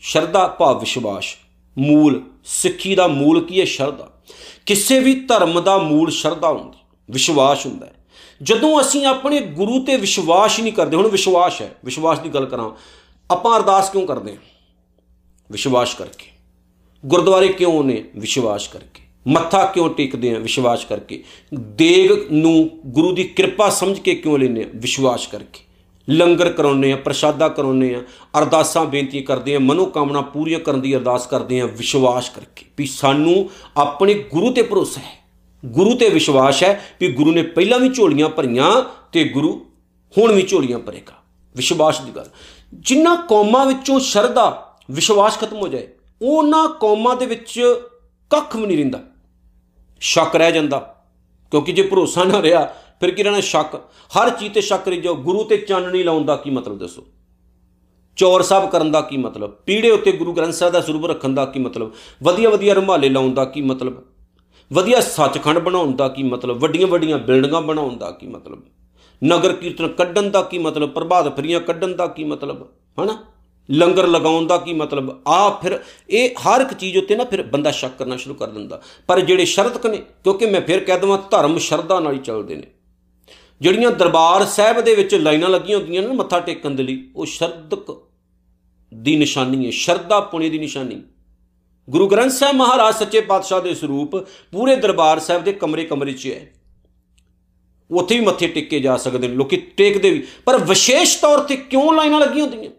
ਸ਼ਰਧਾ 0.00 0.46
ਭਾਵ 0.46 0.80
ਵਿਸ਼ਵਾਸ। 0.80 1.24
ਮੂਲ, 1.78 2.22
ਸਿੱਖੀ 2.44 2.94
ਦਾ 2.94 3.08
ਮੂਲ 3.08 3.46
ਕੀ 3.46 3.60
ਹੈ? 3.60 3.64
ਸ਼ਰਧਾ। 3.64 4.12
ਕਿਸੇ 4.66 5.00
ਵੀ 5.00 5.14
ਧਰਮ 5.14 5.60
ਦਾ 5.60 5.78
ਮੂਲ 5.78 6.10
ਸ਼ਰਧਾ 6.10 6.48
ਹੁੰਦੀ। 6.48 6.78
ਵਿਸ਼ਵਾਸ 7.10 7.66
ਹੁੰਦਾ 7.66 7.86
ਹੈ। 7.86 8.05
ਜਦੋਂ 8.42 8.80
ਅਸੀਂ 8.80 9.06
ਆਪਣੇ 9.06 9.40
ਗੁਰੂ 9.40 9.84
ਤੇ 9.84 9.96
ਵਿਸ਼ਵਾਸ 9.96 10.60
ਨਹੀਂ 10.60 10.72
ਕਰਦੇ, 10.72 10.96
ਹੁਣ 10.96 11.08
ਵਿਸ਼ਵਾਸ 11.08 11.62
ਹੈ, 11.62 11.74
ਵਿਸ਼ਵਾਸ 11.84 12.18
ਦੀ 12.18 12.28
ਗੱਲ 12.28 12.46
ਕਰਾਂ, 12.46 12.70
ਆਪਾਂ 13.30 13.56
ਅਰਦਾਸ 13.56 13.90
ਕਿਉਂ 13.90 14.06
ਕਰਦੇ 14.06 14.30
ਹਾਂ? 14.30 14.38
ਵਿਸ਼ਵਾਸ 15.52 15.94
ਕਰਕੇ। 15.94 16.26
ਗੁਰਦੁਆਰੇ 17.06 17.48
ਕਿਉਂ 17.48 17.84
ਨੇ? 17.84 18.04
ਵਿਸ਼ਵਾਸ 18.16 18.68
ਕਰਕੇ। 18.68 19.00
ਮੱਥਾ 19.28 19.64
ਕਿਉਂ 19.64 19.90
ਟੇਕਦੇ 19.90 20.36
ਆ 20.36 20.38
ਵਿਸ਼ਵਾਸ 20.38 20.84
ਕਰਕੇ। 20.84 21.24
ਦੇਗ 21.54 22.32
ਨੂੰ 22.32 22.70
ਗੁਰੂ 22.86 23.12
ਦੀ 23.12 23.24
ਕਿਰਪਾ 23.24 23.68
ਸਮਝ 23.68 23.98
ਕੇ 23.98 24.14
ਕਿਉਂ 24.14 24.38
ਲੈਨੇ 24.38 24.62
ਆ 24.62 24.66
ਵਿਸ਼ਵਾਸ 24.74 25.26
ਕਰਕੇ। 25.26 25.60
ਲੰਗਰ 26.10 26.52
ਕਰਾਉਨੇ 26.52 26.92
ਆ 26.92 26.96
ਪ੍ਰਸ਼ਾਦਾ 26.96 27.48
ਕਰਾਉਨੇ 27.48 27.94
ਆ 27.94 28.02
ਅਰਦਾਸਾਂ 28.38 28.84
ਬੇਨਤੀ 28.84 29.22
ਕਰਦੇ 29.22 29.56
ਆ 29.56 29.58
ਮਨੋ 29.58 29.86
ਕਾਮਨਾ 29.86 30.20
ਪੂਰੀਆਂ 30.20 30.60
ਕਰਨ 30.60 30.80
ਦੀ 30.80 30.96
ਅਰਦਾਸ 30.96 31.26
ਕਰਦੇ 31.26 31.60
ਆ 31.60 31.66
ਵਿਸ਼ਵਾਸ 31.66 32.30
ਕਰਕੇ। 32.30 32.66
ਵੀ 32.78 32.86
ਸਾਨੂੰ 32.86 33.50
ਆਪਣੇ 33.76 34.14
ਗੁਰੂ 34.14 34.52
ਤੇ 34.52 34.62
ਭਰੋਸਾ 34.62 35.00
ਹੈ। 35.00 35.25
ਗੁਰੂ 35.64 35.94
ਤੇ 35.94 36.08
ਵਿਸ਼ਵਾਸ 36.08 36.62
ਹੈ 36.62 36.84
ਵੀ 37.00 37.12
ਗੁਰੂ 37.12 37.32
ਨੇ 37.32 37.42
ਪਹਿਲਾਂ 37.42 37.78
ਵੀ 37.78 37.88
ਝੋਲੀਆਂ 37.88 38.28
ਭਰੀਆਂ 38.28 38.84
ਤੇ 39.12 39.24
ਗੁਰੂ 39.24 39.66
ਹੁਣ 40.18 40.32
ਵੀ 40.32 40.42
ਝੋਲੀਆਂ 40.42 40.78
ਭਰੇਗਾ। 40.78 41.14
ਵਿਸ਼ਵਾਸ 41.56 42.00
ਦੀ 42.00 42.10
ਗੱਲ। 42.16 42.26
ਜਿਨ੍ਹਾਂ 42.74 43.16
ਕੌਮਾਂ 43.16 43.66
ਵਿੱਚੋਂ 43.66 44.00
ਸ਼ਰਧਾ, 44.00 44.76
ਵਿਸ਼ਵਾਸ 44.90 45.38
ਖਤਮ 45.38 45.56
ਹੋ 45.56 45.68
ਜਾਏ, 45.68 45.88
ਉਹਨਾਂ 46.22 46.68
ਕੌਮਾਂ 46.68 47.16
ਦੇ 47.16 47.26
ਵਿੱਚ 47.26 47.62
ਕੱਖ 48.30 48.56
ਵੀ 48.56 48.66
ਨਹੀਂ 48.66 48.76
ਰਹਿੰਦਾ। 48.76 49.02
ਸ਼ੱਕ 50.00 50.36
ਰਹਿ 50.36 50.52
ਜਾਂਦਾ। 50.52 51.04
ਕਿਉਂਕਿ 51.50 51.72
ਜੇ 51.72 51.82
ਭਰੋਸਾ 51.82 52.24
ਨਾ 52.24 52.42
ਰਿਹਾ, 52.42 52.64
ਫਿਰ 53.00 53.10
ਕੀ 53.10 53.22
ਰਹਿਣਾ 53.22 53.40
ਸ਼ੱਕ? 53.40 53.74
ਹਰ 54.18 54.30
ਚੀਜ਼ 54.30 54.54
ਤੇ 54.54 54.60
ਸ਼ੱਕ 54.60 54.88
ਰਹੀ 54.88 55.00
ਜਾਓ। 55.00 55.14
ਗੁਰੂ 55.14 55.44
ਤੇ 55.44 55.56
ਚਾਨਣੀ 55.56 56.02
ਲਾਉਣ 56.02 56.24
ਦਾ 56.24 56.36
ਕੀ 56.36 56.50
ਮਤਲਬ 56.50 56.78
ਦੱਸੋ? 56.78 57.06
ਚੌਰ 58.16 58.42
ਸਾਹਿਬ 58.42 58.70
ਕਰਨ 58.70 58.90
ਦਾ 58.90 59.00
ਕੀ 59.00 59.16
ਮਤਲਬ? 59.16 59.50
ਪੀੜੇ 59.50 59.90
ਉੱਤੇ 59.90 60.12
ਗੁਰੂ 60.12 60.32
ਗ੍ਰੰਥ 60.32 60.54
ਸਾਹਿਬ 60.54 60.72
ਦਾ 60.72 60.80
ਸਰੂਪ 60.80 61.06
ਰੱਖਣ 61.06 61.28
ਦਾ 61.28 61.44
ਕੀ 61.44 61.60
ਮਤਲਬ? 61.60 61.92
ਵਧੀਆ 62.22 62.48
ਵਧੀਆ 62.48 62.74
ਰੁਮਾਲੇ 62.74 63.08
ਲਾਉਣ 63.08 63.34
ਦਾ 63.34 63.44
ਕੀ 63.44 63.62
ਮਤਲਬ? 63.62 64.15
ਵਧੀਆ 64.72 65.00
ਸੱਚਖੰਡ 65.00 65.58
ਬਣਾਉਣ 65.58 65.96
ਦਾ 65.96 66.08
ਕੀ 66.08 66.22
ਮਤਲਬ? 66.22 66.56
ਵੱਡੀਆਂ 66.56 66.86
ਵੱਡੀਆਂ 66.86 67.18
ਬਿਲਡਿੰਗਾਂ 67.18 67.62
ਬਣਾਉਣ 67.62 67.96
ਦਾ 67.96 68.10
ਕੀ 68.10 68.26
ਮਤਲਬ? 68.26 68.62
ਨਗਰ 69.24 69.52
ਕੀਰਤਨ 69.52 69.88
ਕੱਢਣ 69.88 70.30
ਦਾ 70.30 70.42
ਕੀ 70.42 70.58
ਮਤਲਬ? 70.58 70.90
ਪ੍ਰਭਾਤ 70.90 71.36
ਫਰੀਆਂ 71.36 71.60
ਕੱਢਣ 71.60 71.94
ਦਾ 71.94 72.06
ਕੀ 72.06 72.24
ਮਤਲਬ? 72.24 72.68
ਹਨਾ? 73.02 73.24
ਲੰਗਰ 73.70 74.06
ਲਗਾਉਣ 74.06 74.46
ਦਾ 74.46 74.58
ਕੀ 74.58 74.72
ਮਤਲਬ? 74.72 75.28
ਆ 75.28 75.50
ਫਿਰ 75.50 75.82
ਇਹ 76.10 76.30
ਹਰ 76.30 76.60
ਇੱਕ 76.60 76.74
ਚੀਜ਼ 76.74 76.98
ਉੱਤੇ 76.98 77.16
ਨਾ 77.16 77.24
ਫਿਰ 77.24 77.42
ਬੰਦਾ 77.42 77.70
ਸ਼ੱਕ 77.70 77.98
ਕਰਨਾ 77.98 78.16
ਸ਼ੁਰੂ 78.16 78.34
ਕਰ 78.34 78.48
ਦਿੰਦਾ। 78.48 78.82
ਪਰ 79.06 79.20
ਜਿਹੜੇ 79.20 79.44
ਸ਼ਰਤਕ 79.44 79.86
ਨੇ, 79.86 79.96
ਕਿਉਂਕਿ 79.96 80.46
ਮੈਂ 80.46 80.60
ਫਿਰ 80.60 80.84
ਕਹਿ 80.84 80.98
ਦਵਾਂ 80.98 81.18
ਧਰਮ 81.30 81.58
ਸ਼ਰਧਾ 81.58 82.00
ਨਾਲ 82.00 82.12
ਹੀ 82.12 82.18
ਚੱਲਦੇ 82.18 82.54
ਨੇ। 82.54 82.66
ਜਿਹੜੀਆਂ 83.60 83.90
ਦਰਬਾਰ 83.90 84.44
ਸਾਹਿਬ 84.44 84.80
ਦੇ 84.80 84.94
ਵਿੱਚ 84.94 85.14
ਲਾਈਨਾਂ 85.14 85.48
ਲੱਗੀਆਂ 85.48 85.78
ਹੁੰਦੀਆਂ 85.78 86.02
ਨੇ 86.02 86.08
ਮੱਥਾ 86.08 86.40
ਟੇਕਣ 86.40 86.70
ਦੇ 86.70 86.82
ਲਈ, 86.82 87.10
ਉਹ 87.16 87.26
ਸ਼ਰਦਕ 87.26 88.02
ਦੀ 88.94 89.16
ਨਿਸ਼ਾਨੀ 89.16 89.66
ਹੈ, 89.66 89.70
ਸ਼ਰਧਾ 89.70 90.20
ਪੁਣੇ 90.20 90.48
ਦੀ 90.48 90.58
ਨਿਸ਼ਾਨੀ। 90.58 91.02
ਗੁਰੂ 91.90 92.08
ਗ੍ਰੰਥ 92.08 92.32
ਸਾਹਿਬ 92.32 92.56
ਮਹਾਰਾਜ 92.56 92.94
ਸੱਚੇ 92.94 93.20
ਪਾਤਸ਼ਾਹ 93.20 93.60
ਦੇ 93.60 93.74
ਸਰੂਪ 93.74 94.16
ਪੂਰੇ 94.52 94.76
ਦਰਬਾਰ 94.76 95.18
ਸਾਹਿਬ 95.18 95.44
ਦੇ 95.44 95.52
ਕਮਰੇ 95.52 95.84
ਕਮਰੇ 95.84 96.12
'ਚ 96.12 96.26
ਹੈ। 96.26 96.52
ਉੱਥੇ 97.90 98.18
ਵੀ 98.18 98.26
ਮੱਥੇ 98.26 98.48
ਟੇਕੇ 98.48 98.80
ਜਾ 98.80 98.96
ਸਕਦੇ 98.96 99.28
ਨੇ, 99.28 99.34
ਲੋਕੀ 99.34 99.56
ਟੇਕਦੇ 99.56 100.10
ਵੀ। 100.10 100.26
ਪਰ 100.44 100.58
ਵਿਸ਼ੇਸ਼ 100.58 101.18
ਤੌਰ 101.18 101.38
ਤੇ 101.38 101.56
ਕਿਉਂ 101.56 101.92
ਲਾਈਨਾਂ 101.92 102.20
ਲੱਗੀਆਂ 102.20 102.46
ਹੁੰਦੀਆਂ? 102.46 102.70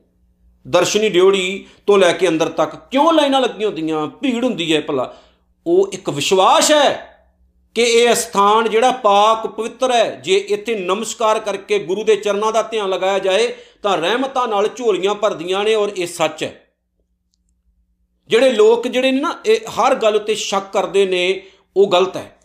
ਦਰਸ਼ਨੀ 0.67 1.09
ਡਿਉੜੀ 1.09 1.65
ਤੋਂ 1.87 1.97
ਲੈ 1.97 2.11
ਕੇ 2.11 2.27
ਅੰਦਰ 2.27 2.49
ਤੱਕ 2.49 2.75
ਕਿਉਂ 2.91 3.13
ਲਾਈਨਾਂ 3.13 3.41
ਲੱਗੀਆਂ 3.41 3.67
ਹੁੰਦੀਆਂ? 3.67 4.07
ਭੀੜ 4.07 4.43
ਹੁੰਦੀ 4.43 4.75
ਹੈ 4.75 4.81
ਭਲਾ। 4.81 5.17
ਉਹ 5.67 5.89
ਇੱਕ 5.93 6.09
ਵਿਸ਼ਵਾਸ 6.09 6.71
ਹੈ 6.71 7.19
ਕਿ 7.75 7.83
ਇਹ 7.83 8.15
ਸਥਾਨ 8.15 8.69
ਜਿਹੜਾ 8.69 8.91
ਪਾਕ 8.91 9.47
ਪਵਿੱਤਰ 9.47 9.91
ਹੈ, 9.91 10.15
ਜੇ 10.15 10.37
ਇੱਥੇ 10.37 10.75
ਨਮਸਕਾਰ 10.75 11.39
ਕਰਕੇ 11.39 11.79
ਗੁਰੂ 11.79 12.03
ਦੇ 12.03 12.15
ਚਰਨਾਂ 12.15 12.51
ਦਾ 12.51 12.61
ਧਿਆਨ 12.61 12.89
ਲਗਾਇਆ 12.89 13.19
ਜਾਏ, 13.19 13.53
ਤਾਂ 13.83 13.97
ਰਹਿਮਤਾਂ 13.97 14.47
ਨਾਲ 14.47 14.67
ਝੋਲੀਆਂ 14.67 15.15
ਭਰਦੀਆਂ 15.15 15.63
ਨੇ 15.63 15.75
ਔਰ 15.75 15.89
ਇਹ 15.97 16.07
ਸੱਚ 16.07 16.43
ਹੈ। 16.43 16.66
ਜਿਹੜੇ 18.29 18.51
ਲੋਕ 18.51 18.87
ਜਿਹੜੇ 18.87 19.11
ਨੇ 19.11 19.21
ਨਾ, 19.21 19.39
ਇਹ 19.45 19.59
ਹਰ 19.69 19.95
ਗੱਲ 19.95 20.15
ਉੱਤੇ 20.15 20.35
ਸ਼ੱਕ 20.35 20.73
ਕਰਦੇ 20.73 21.05
ਨੇ, 21.05 21.43
ਉਹ 21.77 21.91
ਗਲਤ 21.91 22.17
ਹੈ। 22.17 22.37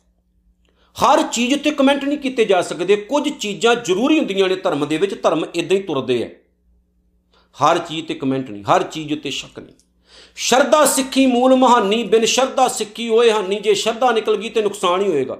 ਹਰ 0.96 1.22
ਚੀਜ਼ 1.22 1.54
ਉੱਤੇ 1.54 1.70
ਕਮੈਂਟ 1.70 2.04
ਨਹੀਂ 2.04 2.18
ਕੀਤੇ 2.18 2.44
ਜਾ 2.44 2.62
ਸਕਦੇ। 2.62 2.96
ਕੁਝ 2.96 3.28
ਚੀਜ਼ਾਂ 3.28 3.74
ਜ਼ਰੂਰੀ 3.74 4.18
ਹੁੰਦੀਆਂ 4.18 4.48
ਨੇ 4.48 4.56
ਧਰਮ 4.56 4.86
ਦੇ 4.86 4.96
ਵਿੱਚ, 4.96 5.22
ਧਰਮ 5.22 5.44
ਇਦਾਂ 5.54 5.76
ਹੀ 5.76 5.82
ਤੁਰਦੇ 5.82 6.24
ਆ। 6.24 6.28
ਹਰ 7.64 7.78
ਚੀਜ਼ 7.78 8.06
ਤੇ 8.06 8.14
ਕਮੈਂਟ 8.14 8.50
ਨਹੀਂ, 8.50 8.64
ਹਰ 8.64 8.82
ਚੀਜ਼ 8.82 9.12
ਉੱਤੇ 9.12 9.30
ਸ਼ੱਕ 9.30 9.58
ਨਹੀਂ। 9.58 9.74
ਸ਼ਰਧਾ 10.36 10.84
ਸਿੱਖੀ 10.84 11.26
ਮੂਲ 11.26 11.54
ਮਹਾਨੀ, 11.54 12.04
ਬਿਨ 12.04 12.24
ਸ਼ਰਧਾ 12.24 12.68
ਸਿੱਖੀ 12.68 13.08
ਹੋਏ 13.08 13.30
ਹਾਨੀ, 13.30 13.60
ਜੇ 13.60 13.74
ਸ਼ਰਧਾ 13.74 14.12
ਨਿਕਲ 14.12 14.36
ਗਈ 14.36 14.48
ਤੇ 14.48 14.62
ਨੁਕਸਾਨ 14.62 15.00
ਹੀ 15.00 15.08
ਹੋਏਗਾ। 15.08 15.38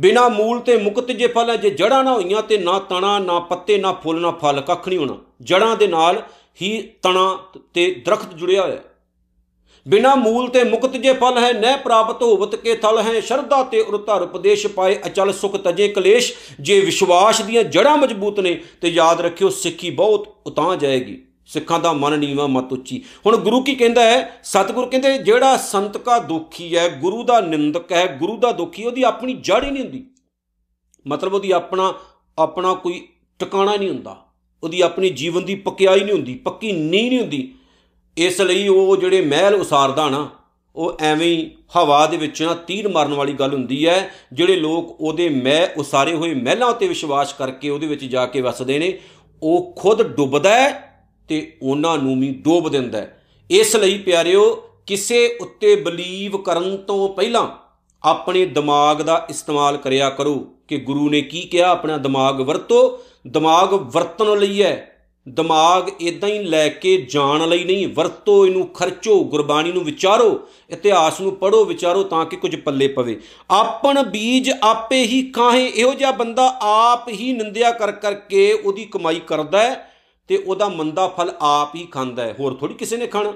ਬਿਨਾ 0.00 0.28
ਮੂਲ 0.28 0.60
ਤੇ 0.60 0.76
ਮੁਕਤ 0.76 1.12
ਜੇ 1.12 1.26
ਫਲ 1.26 1.56
ਜੇ 1.56 1.70
ਜੜਾਂ 1.70 2.04
ਨਾ 2.04 2.12
ਹੋਈਆਂ 2.12 2.42
ਤੇ 2.42 2.58
ਨਾ 2.58 2.78
ਤਣਾ, 2.78 3.18
ਨਾ 3.18 3.40
ਪੱਤੇ, 3.40 3.78
ਨਾ 3.78 3.92
ਫੁੱਲ, 3.92 4.20
ਨਾ 4.20 4.30
ਫਲ, 4.30 4.60
ਕੱਖ 4.60 4.88
ਨਹੀਂ 4.88 4.98
ਹੋਣਾ। 4.98 5.18
ਜੜਾਂ 5.42 5.76
ਦੇ 5.76 5.86
ਨਾਲ 5.86 6.22
ਹੀ 6.62 6.92
ਤਣਾ 7.02 7.38
ਤੇ 7.74 8.02
ਦਰਖਤ 8.06 8.34
ਜੁੜਿਆ 8.34 8.62
ਹੋਇਆ। 8.62 8.78
ਬਿਨਾ 9.88 10.14
ਮੂਲ 10.14 10.48
ਤੇ 10.48 10.64
ਮੁਕਤ 10.64 10.96
ਜੇ 10.96 11.12
ਫਲ 11.12 11.38
ਹੈ, 11.38 11.52
ਨਹਿ 11.52 11.76
ਪ੍ਰਾਪਤ 11.76 12.22
ਹੋਵਤ 12.22 12.54
ਕੇ 12.54 12.74
ਥਲ 12.74 12.98
ਹੈ। 12.98 13.20
ਸ਼ਰਧਾ 13.20 13.62
ਤੇ 13.62 13.80
ਉਰਧਰ 13.80 14.22
ਉਪਦੇਸ਼ 14.22 14.66
ਪਾਏ 14.66 14.98
ਅਚਲ 15.06 15.32
ਸੁਖ 15.32 15.56
ਤਜੇ 15.56 15.88
ਕਲੇਸ਼। 15.88 16.32
ਜੇ 16.60 16.80
ਵਿਸ਼ਵਾਸ 16.80 17.42
ਦੀਆਂ 17.42 17.64
ਜੜਾਂ 17.64 17.96
ਮਜ਼ਬੂਤ 17.96 18.40
ਨੇ, 18.40 18.62
ਤੇ 18.80 18.88
ਯਾਦ 18.88 19.20
ਰੱਖਿਓ 19.20 19.48
ਸਿੱਖੀ 19.48 19.90
ਬਹੁਤ 19.90 20.36
ਉਤਾਂ 20.46 20.76
ਜਾਏਗੀ। 20.76 21.22
ਸਿੱਖਾਂ 21.46 21.80
ਦਾ 21.80 21.92
ਮਨ 21.92 22.18
ਨੀਵਾ 22.18 22.46
ਮਤ 22.46 22.72
ਉੱਚੀ। 22.72 23.02
ਹੁਣ 23.26 23.36
ਗੁਰੂ 23.36 23.60
ਕੀ 23.60 23.74
ਕਹਿੰਦਾ 23.74 24.02
ਹੈ? 24.02 24.40
ਸਤਿਗੁਰ 24.44 24.88
ਕਹਿੰਦੇ, 24.88 25.18
ਜਿਹੜਾ 25.18 25.56
ਸੰਤ 25.56 25.98
ਕਾ 25.98 26.18
ਦੁਖੀ 26.18 26.76
ਹੈ, 26.76 26.88
ਗੁਰੂ 26.88 27.22
ਦਾ 27.22 27.40
ਨਿੰਦਕ 27.40 27.92
ਹੈ, 27.92 28.16
ਗੁਰੂ 28.20 28.36
ਦਾ 28.36 28.52
ਦੁਖੀ, 28.52 28.84
ਉਹਦੀ 28.84 29.02
ਆਪਣੀ 29.02 29.34
ਜੜ 29.34 29.64
ਹੀ 29.64 29.70
ਨਹੀਂ 29.70 29.82
ਹੁੰਦੀ। 29.82 30.06
ਮਤਲਬ 31.06 31.34
ਉਹਦੀ 31.34 31.50
ਆਪਣਾ 31.50 31.94
ਆਪਣਾ 32.38 32.74
ਕੋਈ 32.74 33.08
ਟਿਕਾਣਾ 33.38 33.76
ਨਹੀਂ 33.76 33.88
ਹੁੰਦਾ। 33.88 34.16
ਉਹਦੀ 34.62 34.80
ਆਪਣੀ 34.80 35.10
ਜੀਵਨ 35.10 35.44
ਦੀ 35.44 35.54
ਪਕਿਆਈ 35.54 36.00
ਨਹੀਂ 36.00 36.12
ਹੁੰਦੀ, 36.12 36.34
ਪੱਕੀ 36.34 36.72
ਨੀਂਹ 36.72 37.08
ਨਹੀਂ 37.08 37.20
ਹੁੰਦੀ। 37.20 37.54
ਇਸ 38.16 38.40
ਲਈ 38.40 38.68
ਉਹ 38.68 38.96
ਜਿਹੜੇ 38.96 39.20
ਮਹਿਲ 39.20 39.54
ਉਸਾਰਦਾ 39.54 40.08
ਨਾ, 40.08 40.28
ਉਹ 40.76 40.96
ਐਵੇਂ 41.00 41.26
ਹੀ 41.26 41.50
ਹਵਾ 41.76 42.06
ਦੇ 42.06 42.16
ਵਿੱਚ 42.16 42.42
ਨਾ 42.42 42.54
ਤੀਰ 42.54 42.88
ਮਾਰਨ 42.88 43.14
ਵਾਲੀ 43.14 43.32
ਗੱਲ 43.32 43.52
ਹੁੰਦੀ 43.52 43.86
ਹੈ, 43.86 44.10
ਜਿਹੜੇ 44.32 44.56
ਲੋਕ 44.56 45.00
ਉਹਦੇ 45.00 45.28
ਮਹਿ 45.28 45.66
ਉਸਾਰੇ 45.76 46.14
ਹੋਏ 46.14 46.34
ਮਹਿਲਾਂ 46.34 46.68
ਉੱਤੇ 46.68 46.88
ਵਿਸ਼ਵਾਸ 46.88 47.32
ਕਰਕੇ 47.32 47.70
ਉਹਦੇ 47.70 47.86
ਵਿੱਚ 47.86 48.04
ਜਾ 48.04 48.26
ਕੇ 48.26 48.40
ਵਸਦੇ 48.40 48.78
ਨੇ, 48.78 48.98
ਉਹ 49.42 49.74
ਖੁਦ 49.78 50.02
ਡੁੱਬਦਾ 50.02 50.54
ਹੈ 50.54 50.70
ਤੇ 51.28 51.58
ਉਹਨਾਂ 51.62 51.98
ਨੂੰ 51.98 52.20
ਵੀ 52.20 52.30
ਡੋਬ 52.30 52.68
ਦਿੰਦਾ 52.68 52.98
ਹੈ। 52.98 53.22
ਇਸ 53.50 53.76
ਲਈ 53.76 53.98
ਪਿਆਰਿਓ, 53.98 54.64
ਕਿਸੇ 54.86 55.38
ਉੱਤੇ 55.40 55.76
ਬਲੀਵ 55.76 56.36
ਕਰਨ 56.36 56.76
ਤੋਂ 56.76 57.08
ਪਹਿਲਾਂ 57.08 57.48
ਆਪਣੇ 58.04 58.46
ਦਿਮਾਗ 58.46 59.02
ਦਾ 59.02 59.26
ਇਸਤੇਮਾਲ 59.30 59.76
ਕਰਿਆ 59.76 60.10
ਕਰੋ 60.10 60.34
ਕਿ 60.68 60.76
ਗੁਰੂ 60.76 61.10
ਨੇ 61.10 61.20
ਕੀ 61.22 61.40
ਕਿਹਾ, 61.40 61.68
ਆਪਣਾ 61.68 61.96
ਦਿਮਾਗ 61.96 62.40
ਵਰਤੋ। 62.40 63.02
ਦਿਮਾਗ 63.26 63.74
ਵਰਤਣ 63.74 64.38
ਲਈ 64.38 64.62
ਹੈ 64.62 64.99
ਦਿਮਾਗ 65.28 65.88
ਇਦਾਂ 66.00 66.28
ਹੀ 66.28 66.38
ਲੈ 66.38 66.68
ਕੇ 66.68 66.96
ਜਾਣ 67.10 67.48
ਲਈ 67.48 67.64
ਨਹੀਂ, 67.64 67.86
ਵਰਤੋ 67.88 68.46
ਇਹਨੂੰ, 68.46 68.66
ਖਰਚੋ, 68.66 69.22
ਗੁਰਬਾਣੀ 69.24 69.72
ਨੂੰ 69.72 69.84
ਵਿਚਾਰੋ, 69.84 70.40
ਇਤਿਹਾਸ 70.70 71.20
ਨੂੰ 71.20 71.34
ਪੜੋ 71.36 71.64
ਵਿਚਾਰੋ 71.64 72.02
ਤਾਂ 72.02 72.24
ਕਿ 72.26 72.36
ਕੁਝ 72.36 72.54
ਪੱਲੇ 72.56 72.88
ਪਵੇ। 72.88 73.18
ਆਪਣ 73.50 74.02
ਬੀਜ 74.02 74.50
ਆਪੇ 74.62 75.02
ਹੀ 75.02 75.22
ਖਾਹੇ, 75.30 75.66
ਇਹੋ 75.66 75.92
ਜਿਹਾ 75.94 76.10
ਬੰਦਾ 76.12 76.46
ਆਪ 76.62 77.08
ਹੀ 77.08 77.32
ਨਿੰਦਿਆ 77.32 77.70
ਕਰ 77.70 77.92
ਕਰਕੇ 77.92 78.52
ਉਹਦੀ 78.52 78.84
ਕਮਾਈ 78.84 79.20
ਕਰਦਾ 79.26 79.62
ਹੈ 79.62 79.74
ਤੇ 80.30 80.36
ਉਹਦਾ 80.36 80.68
ਮੰਦਾ 80.68 81.06
ਫਲ 81.08 81.32
ਆਪ 81.40 81.74
ਹੀ 81.74 81.86
ਖਾਂਦਾ 81.86 82.22
ਹੈ। 82.22 82.34
ਹੋਰ 82.40 82.54
ਥੋੜੀ 82.54 82.74
ਕਿਸੇ 82.74 82.96
ਨੇ 82.96 83.06
ਖਾਣਾ? 83.06 83.32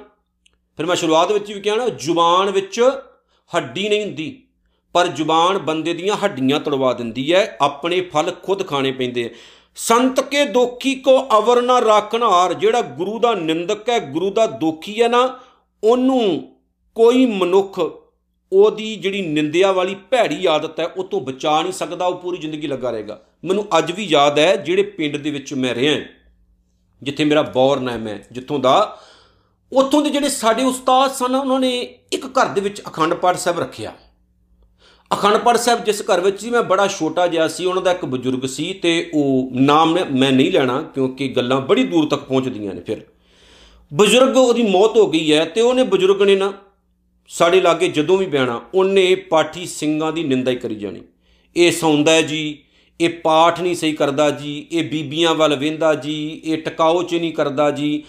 ਫਿਰ 0.78 0.86
ਮੈਂ 0.86 0.96
ਸ਼ੁਰੂਆਤ 0.96 1.32
ਵਿੱਚ 1.32 1.52
ਵੀ 1.52 1.60
ਕਿਹਾ 1.60 1.76
ਨਾ, 1.76 1.88
ਜ਼ੁਬਾਨ 1.88 2.50
ਵਿੱਚ 2.50 2.80
ਹੱਡੀ 3.52 3.88
ਨਹੀਂ 3.88 4.04
ਹੁੰਦੀ, 4.04 4.42
ਪਰ 4.94 5.06
ਜ਼ੁਬਾਨ 5.06 5.58
ਬੰਦੇ 5.58 5.94
ਦੀਆਂ 5.94 6.16
ਹੱਡੀਆਂ 6.16 6.60
ਤੜਵਾ 6.60 6.92
ਦਿੰਦੀ 6.92 7.32
ਹੈ, 7.32 7.56
ਆਪਣੇ 7.60 8.00
ਫਲ 8.12 8.32
ਖੁਦ 8.42 8.66
ਖਾਣੇ 8.66 8.92
ਪੈਂਦੇ 8.92 9.24
ਆ 9.24 9.28
ਸੰਤ 9.76 10.20
ਕੇ 10.20 10.44
ਦੋਖੀ 10.44 10.94
ਕੋ 10.94 11.18
ਅਵਰ 11.38 11.62
ਨਾ 11.62 11.80
ਰਾਖਣਹਾਰ 11.80 12.54
ਜਿਹੜਾ 12.54 12.80
ਗੁਰੂ 12.80 13.18
ਦਾ 13.18 13.34
ਨਿੰਦਕ 13.34 13.88
ਹੈ, 13.88 13.98
ਗੁਰੂ 13.98 14.30
ਦਾ 14.30 14.46
ਦੋਖੀ 14.46 15.02
ਹੈ 15.02 15.08
ਨਾ, 15.08 15.38
ਉਹਨੂੰ 15.84 16.52
ਕੋਈ 16.94 17.26
ਮਨੁੱਖ 17.26 17.78
ਉਹਦੀ 18.52 18.96
ਜਿਹੜੀ 18.96 19.22
ਨਿੰਦਿਆ 19.22 19.72
ਵਾਲੀ 19.72 19.94
ਭੈੜੀ 19.94 20.46
ਆਦਤ 20.46 20.80
ਹੈ, 20.80 20.86
ਉਹ 20.86 21.04
ਤੋਂ 21.04 21.20
ਬਚਾ 21.20 21.62
ਨਹੀਂ 21.62 21.72
ਸਕਦਾ, 21.72 22.06
ਉਹ 22.06 22.18
ਪੂਰੀ 22.18 22.38
ਜ਼ਿੰਦਗੀ 22.38 22.66
ਲੱਗਾ 22.66 22.90
ਰਹੇਗਾ। 22.90 23.20
ਮੈਨੂੰ 23.44 23.66
ਅੱਜ 23.78 23.92
ਵੀ 23.92 24.04
ਯਾਦ 24.04 24.38
ਹੈ, 24.38 24.56
ਜਿਹੜੇ 24.56 24.82
ਪਿੰਡ 24.82 25.16
ਦੇ 25.16 25.30
ਵਿੱਚ 25.30 25.54
ਮੈਂ 25.54 25.74
ਰਿਹਾ 25.74 26.00
ਜਿੱਥੇ 27.02 27.24
ਮੇਰਾ 27.24 27.42
ਬੌਰਨ 27.42 27.88
ਹੈ 27.88 27.96
ਮੈਂ 27.98 28.18
ਜਿੱਥੋਂ 28.32 28.58
ਦਾ, 28.58 28.98
ਉੱਥੋਂ 29.72 30.02
ਦੇ 30.02 30.10
ਜਿਹੜੇ 30.10 30.28
ਸਾਡੇ 30.28 30.62
ਉਸਤਾਦ 30.62 31.12
ਸਨ, 31.12 31.34
ਉਹਨਾਂ 31.34 31.60
ਨੇ 31.60 31.80
ਇੱਕ 32.12 32.26
ਘਰ 32.26 32.48
ਦੇ 32.48 32.60
ਵਿੱਚ 32.60 32.80
ਅਖੰਡ 32.80 33.14
ਪਾਠ 33.14 33.36
ਸਾਹਿਬ 33.36 33.60
ਰੱਖਿਆ। 33.60 33.92
ਅਖੰਡ 35.14 35.36
ਪਾਠ 35.36 35.56
ਸਾਹਿਬ 35.56 35.84
ਜਿਸ 35.84 36.02
ਘਰ 36.02 36.20
ਵਿੱਚ 36.20 36.40
ਸੀ, 36.40 36.50
ਮੈਂ 36.50 36.62
ਬੜਾ 36.62 36.86
ਛੋਟਾ 36.86 37.26
ਜਿਹਾ 37.26 37.48
ਸੀ, 37.48 37.64
ਉਹਨਾਂ 37.64 37.82
ਦਾ 37.82 37.90
ਇੱਕ 37.90 38.04
ਬਜ਼ੁਰਗ 38.04 38.46
ਸੀ 38.46 38.72
ਤੇ 38.72 39.10
ਉਹ 39.14 39.50
ਨਾਮ 39.54 39.98
ਮੈਂ 40.12 40.32
ਨਹੀਂ 40.32 40.52
ਲੈਣਾ 40.52 40.82
ਕਿਉਂਕਿ 40.82 41.28
ਗੱਲਾਂ 41.28 41.60
ਬੜੀ 41.60 41.84
ਦੂਰ 41.84 42.06
ਤੱਕ 42.06 42.22
ਪਹੁੰਚਦੀਆਂ 42.22 42.74
ਨੇ 42.74 42.80
ਫਿਰ। 42.80 43.00
ਬਜ਼ੁਰਗ 43.94 44.36
ਉਹਦੀ 44.36 44.62
ਮੌਤ 44.62 44.96
ਹੋ 44.96 45.06
ਗਈ 45.06 45.32
ਹੈ 45.32 45.44
ਤੇ 45.44 45.60
ਉਹਨੇ 45.60 45.82
ਬਜ਼ੁਰਗ 45.82 46.22
ਨੇ 46.22 46.36
ਨਾ 46.36 46.52
ਸਾਡੇ 47.28 47.60
ਲਾਗੇ 47.60 47.88
ਜਦੋਂ 47.88 48.18
ਵੀ 48.18 48.26
ਬਹਿਣਾ, 48.26 48.60
ਉਹਨੇ 48.74 49.14
ਪਾਠੀ 49.14 49.66
ਸਿੰਘਾਂ 49.66 50.12
ਦੀ 50.12 50.24
ਨਿੰਦਾ 50.24 50.50
ਹੀ 50.50 50.56
ਕਰੀ 50.56 50.74
ਜਾਣੀ। 50.74 51.00
ਇਹ 51.56 51.72
ਸੌਂਦਾ 51.72 52.22
ਜੀ, 52.22 52.58
ਇਹ 53.00 53.08
ਪਾਠ 53.08 53.60
ਨਹੀਂ 53.60 53.74
ਸਹੀ 53.74 53.92
ਕਰਦਾ 53.92 54.30
ਜੀ, 54.30 54.66
ਇਹ 54.72 54.90
ਬੀਬੀਆਂ 54.90 55.34
ਵੱਲ 55.34 55.56
ਵੇਂਦਾ 55.56 55.94
ਜੀ, 55.94 56.42
ਇਹ 56.44 56.58
ਟਿਕਾਓ 56.58 57.02
ਚ 57.02 57.14
ਨਹੀਂ 57.14 57.32
ਕਰਦਾ 57.32 57.70
ਜੀ। 57.70 58.04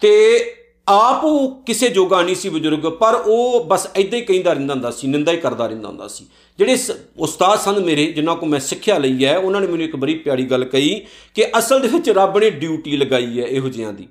ਤੇ 0.00 0.40
ਆਪ 0.88 1.24
ਉਹ 1.24 1.62
ਕਿਸੇ 1.62 1.88
ਜੋਗਾ 1.88 2.22
ਨਹੀਂ 2.22 2.34
ਸੀ 2.34 2.48
ਬਜ਼ੁਰਗ, 2.48 2.86
ਪਰ 2.86 3.14
ਉਹ 3.14 3.64
ਬਸ 3.64 3.86
ਐਦਾਂ 3.96 4.18
ਹੀ 4.18 4.24
ਕਹਿੰਦਾ 4.24 4.52
ਰਹਿੰਦਾ 4.52 4.74
ਹੁੰਦਾ 4.74 4.90
ਸੀ, 4.90 5.08
ਨਿੰਦਾ 5.08 5.32
ਹੀ 5.32 5.36
ਕਰਦਾ 5.36 5.66
ਰਹਿੰਦਾ 5.66 5.88
ਹੁੰਦਾ 5.88 6.08
ਸੀ। 6.08 6.26
ਜਿਹੜੇ 6.58 6.76
ਉਸਤਾਦ 7.18 7.58
ਸਨ 7.58 7.80
ਮੇਰੇ, 7.80 8.06
ਜਿਨ੍ਹਾਂ 8.12 8.36
ਕੋ 8.36 8.46
ਮੈਂ 8.46 8.60
ਸਿੱਖਿਆ 8.60 8.98
ਲਈ 8.98 9.24
ਹੈ, 9.24 9.36
ਉਹਨਾਂ 9.38 9.60
ਨੇ 9.60 9.66
ਮੈਨੂੰ 9.66 9.84
ਇੱਕ 9.84 9.96
ਬੜੀ 9.96 10.14
ਪਿਆਰੀ 10.14 10.44
ਗੱਲ 10.44 10.64
ਕਹੀ 10.64 11.00
ਕਿ 11.34 11.46
ਅਸਲ 11.58 11.80
ਦੇ 11.80 11.88
ਵਿੱਚ 11.88 12.10
ਰੱਬ 12.10 12.38
ਨੇ 12.38 12.50
ਡਿਊਟੀ 12.50 12.96
ਲਗਾਈ 12.96 13.40
ਹੈ 13.40 13.46
ਇਹੋ 13.46 13.68
ਜਿਹਾਂ 13.68 13.92
ਦੀ। 13.92 14.08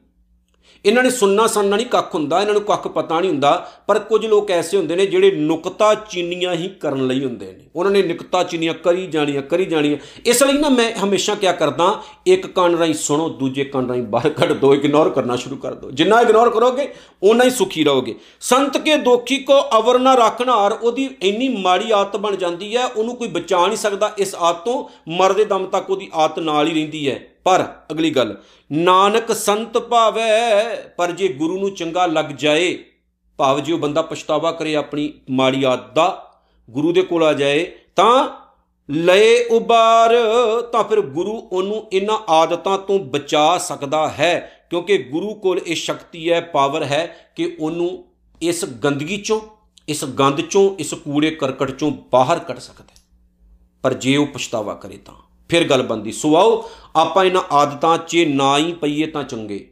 ਇਹਨਾਂ 0.88 1.04
ਨੇ 1.04 1.10
ਸੁਣਨਾ 1.10 1.48
ਸੁਣਨਾ 1.48 1.76
ਨਹੀਂ, 1.76 1.86
ਕੱਖ 1.86 2.16
ਹੁੰਦਾ, 2.16 2.42
ਇਹਨਾਂ 2.42 2.54
ਨੂੰ 2.54 2.62
ਕੱਖ 2.62 2.88
ਪਤਾ 2.88 3.20
ਨਹੀਂ 3.20 3.30
ਹੁੰਦਾ, 3.30 3.72
ਪਰ 3.88 4.00
ਕੁਝ 4.00 4.26
ਲੋਕ 4.26 4.52
ਐਸੇ 4.52 4.78
ਹੁੰਦੇ 4.78 4.96
ਨੇ 4.96 5.06
ਜਿਹੜੇ 5.06 5.32
ਨੁਕਤਾ 5.32 5.96
ਚੀਨੀਆਂ 5.96 6.54
ਹੀ 6.54 6.68
ਕਰਨ 6.68 7.08
ਲਈ 7.08 7.24
ਹੁੰਦੇ 7.26 7.46
ਨੇ। 7.46 7.66
ਉਹਨਾਂ 7.76 7.92
ਨੇ 7.92 8.02
ਨੁਕਤਾ 8.02 8.44
ਚੀਨੀਆਂ 8.44 8.74
ਕਰੀ 8.74 9.08
ਜਾਣੀਆਂ 9.08 9.42
ਕਰੀ 9.42 9.66
ਜਾਣੀਆਂ। 9.66 9.98
ਇਸ 10.26 10.44
ਲਈ 10.44 10.54
ਨਾ 10.54 10.70
ਮੈਂ 10.70 10.92
ਹਮੇਸ਼ਾ 11.04 11.36
ਕਿਆ 11.36 11.52
ਕਰਦਾ, 11.52 12.02
ਇੱਕ 12.28 12.48
ਕੰਨ 12.48 12.76
ਰਾਹੀਂ 12.76 12.94
ਸੁਣੋ, 12.94 13.30
ਦੂਜੇ 13.30 13.64
ਕੰਨ 13.64 13.88
ਰਾਹੀਂ 13.88 14.04
ਬਾਹਰ 14.04 14.30
ਕੱਢ 14.30 14.54
ਦੋ 14.54 14.74
ਇਗਨੋਰ 14.76 15.10
ਕਰਨਾ 15.10 15.36
ਸ਼ੁਰੂ 15.36 15.58
ਕਰ 15.58 15.74
ਦੋ। 15.74 15.92
ਜਿੰਨਾ 15.92 16.22
ਇਗਨੋਰ 16.22 16.50
ਕਰੋਗੇ 16.50 16.88
ਉਨਾ 17.24 17.44
ਹੀ 17.44 17.50
ਸੁਖੀ 17.50 17.84
ਰਹੋਗੇ। 17.84 18.16
ਸੰਤ 18.42 18.78
ਕੇ 18.78 18.98
ਦੋਖੀ 18.98 19.38
ਕੋ 19.38 19.60
ਅਵਰ 19.78 20.00
ਨਾ 20.00 20.16
ਰੱਖਣਾਰ 20.16 20.72
ਉਹਦੀ 20.72 21.10
ਇੰਨੀ 21.22 21.48
ਮਾੜੀ 21.50 21.92
ਆਦਤ 21.92 22.18
ਬਣ 22.18 22.36
ਜਾਂਦੀ 22.36 22.76
ਹੈ, 22.76 22.86
ਉਹਨੂੰ 22.86 23.16
ਕੋਈ 23.16 23.28
ਬਚਾ 23.28 23.68
ਨਹੀਂ 23.68 23.78
ਸਕਦਾ, 23.78 24.14
ਇਸ 24.18 24.36
ਆਦਤ 24.36 24.66
ਤੋਂ 24.66 24.84
ਮਰਦੇ 25.12 25.46
ਦਮ 25.46 25.66
ਤੱਕ 25.66 25.90
ਉਹਦੀ 25.90 26.10
ਆਦਤ 26.14 26.40
ਨਾਲ 26.40 26.68
ਹੀ 26.68 26.74
ਰਹਿੰਦੀ 26.74 27.10
ਹੈ। 27.10 27.20
ਪਰ 27.48 27.64
ਅਗਲੀ 27.92 28.10
ਗੱਲ, 28.10 28.36
ਨਾਨਕ 28.72 29.32
ਸੰਤ 29.32 29.78
ਭਾਵੈ, 29.78 30.76
ਪਰ 30.98 31.12
ਜੇ 31.12 31.28
ਗੁਰੂ 31.28 31.60
ਨੂੰ 31.60 31.76
ਚੰਗਾ 31.76 32.06
ਲੱਗ 32.06 32.26
ਜਾਏ, 32.26 32.78
ਭਾਵ 33.40 33.60
ਜੇ 33.60 33.74
ਉਹ 33.74 33.80
ਬੰਦਾ 33.80 34.02
ਪਛਤਾਵਾ 34.02 34.52
ਕਰੇ 34.52 34.76
ਆਪਣੀ 34.76 35.14
ਮਾੜੀ 35.30 35.64
ਆਦਤ 35.64 35.94
ਦਾ, 35.94 36.34
ਗੁਰੂ 36.70 36.92
ਦੇ 36.92 37.02
ਕੋਲ 37.02 37.24
ਆ 37.24 37.34
ਜਾਏ, 37.34 37.66
ਤਾਂ 37.96 38.28
ਲਏ 38.90 39.44
ਉਬਾਰ, 39.46 40.16
ਤਾਂ 40.72 40.84
ਫਿਰ 40.84 41.02
ਗੁਰੂ 41.02 41.32
ਉਹਨੂੰ 41.52 41.86
ਇਹਨਾਂ 41.94 42.18
ਆਦਤਾਂ 42.30 42.78
ਤੋਂ 42.78 43.00
ਬਚਾ 43.00 43.58
ਸਕਦਾ 43.58 44.08
ਹੈ, 44.10 44.34
ਕਿਉਂਕਿ 44.70 44.98
ਗੁਰੂ 44.98 45.34
ਕੋਲ 45.34 45.62
ਇਹ 45.66 45.76
ਸ਼ਕਤੀ 45.76 46.32
ਹੈ, 46.32 46.42
ਪਾਵਰ 46.42 46.84
ਹੈ 46.84 47.06
ਕਿ 47.36 47.56
ਉਹਨੂੰ 47.60 48.04
ਇਸ 48.42 48.66
ਗੰਦਗੀ 48.66 49.18
ਚੋਂ, 49.18 49.40
ਇਸ 49.88 50.06
ਗੰਦ 50.06 50.42
ਚੋਂ, 50.42 50.70
ਇਸ 50.80 50.94
ਕੂੜੇ 50.94 51.32
ਕਰਕਟ 51.32 51.72
ਚੋਂ 51.72 51.92
ਬਾਹਰ 52.12 52.40
ਕੱਢ 52.40 52.60
ਸਕਦਾ 52.60 52.84
ਪਰ 53.84 53.94
ਜੇ 53.94 54.18
ਉਹ 54.18 54.28
ਪਛਤਾਵਾ 54.28 54.74
ਕਰੇ 54.74 54.98
ਤਾਂ। 54.98 55.14
ਫਿਰ 55.50 55.64
ਗੱਲ 55.64 55.84
ਬੰਦੀ 55.84 56.12
ਸੋ 56.12 56.36
ਆਓ 56.36 56.70
ਆਪਾਂ 56.96 57.26
ਇਹਨਾਂ 57.26 57.42
ਆਦਤਾਂ 57.52 57.98
'ਚ 57.98 58.18
ਨਾ 58.28 58.58
ਹੀ 58.58 58.74
ਪਈਏ 58.74 59.06
ਤਾਂ 59.06 59.24
ਚੰਗੇ। 59.24 59.72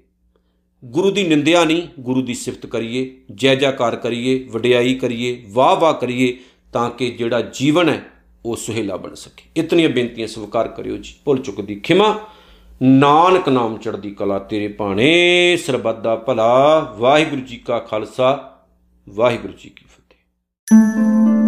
ਗੁਰੂ 0.85 1.11
ਦੀ 1.11 1.23
ਨਿੰਦਿਆ 1.23 1.65
ਨਹੀਂ, 1.65 1.87
ਗੁਰੂ 1.99 2.21
ਦੀ 2.21 2.33
ਸਿਫਤ 2.33 2.65
ਕਰੀਏ 2.65 3.21
ਜੈ 3.35 3.55
ਜੈਕਾਰ 3.55 3.95
ਕਰੀਏ, 3.95 4.47
ਵਡਿਆਈ 4.51 4.93
ਕਰੀਏ 4.95 5.43
ਵਾਹ 5.49 5.75
ਵਾਹ 5.75 5.93
ਕਰੀਏ 5.93 6.37
ਤਾਂ 6.73 6.89
ਕਿ 6.89 7.11
ਜਿਹੜਾ 7.11 7.41
ਜੀਵਨ 7.41 7.89
ਹੈ, 7.89 8.03
ਉਹ 8.45 8.55
ਸੁਹੇਲਾ 8.55 8.97
ਬਣ 8.97 9.13
ਸਕੇ। 9.13 9.43
ਇਤਨੀਆਂ 9.57 9.89
ਬੇਨਤੀਆਂ 9.89 10.27
ਸਵੀਕਾਰ 10.27 10.67
ਕਰਿਓ 10.67 10.97
ਜੀ। 10.97 11.13
ਭੁੱਲ 11.25 11.37
ਚੁੱਕਦੀ 11.37 11.75
ਖਿਮਾ, 11.75 12.19
ਨਾਨਕ 12.83 13.49
ਨਾਮ 13.49 13.77
ਚੜਦੀ 13.77 14.11
ਕਲਾ 14.11 14.39
ਤੇਰੇ 14.39 14.67
ਭਾਣੇ, 14.67 15.57
ਸਰਬੱਤ 15.57 15.99
ਦਾ 15.99 16.15
ਭਲਾ। 16.15 16.79
ਵਾਹਿਗੁਰੂ 16.97 17.41
ਜੀ 17.41 17.57
ਕਾ 17.57 17.79
ਖਾਲਸਾ, 17.79 18.57
ਵਾਹਿਗੁਰੂ 19.09 19.53
ਜੀ 19.53 19.69
ਕੀ 19.69 19.85
ਫਤਿਹ। 19.85 21.44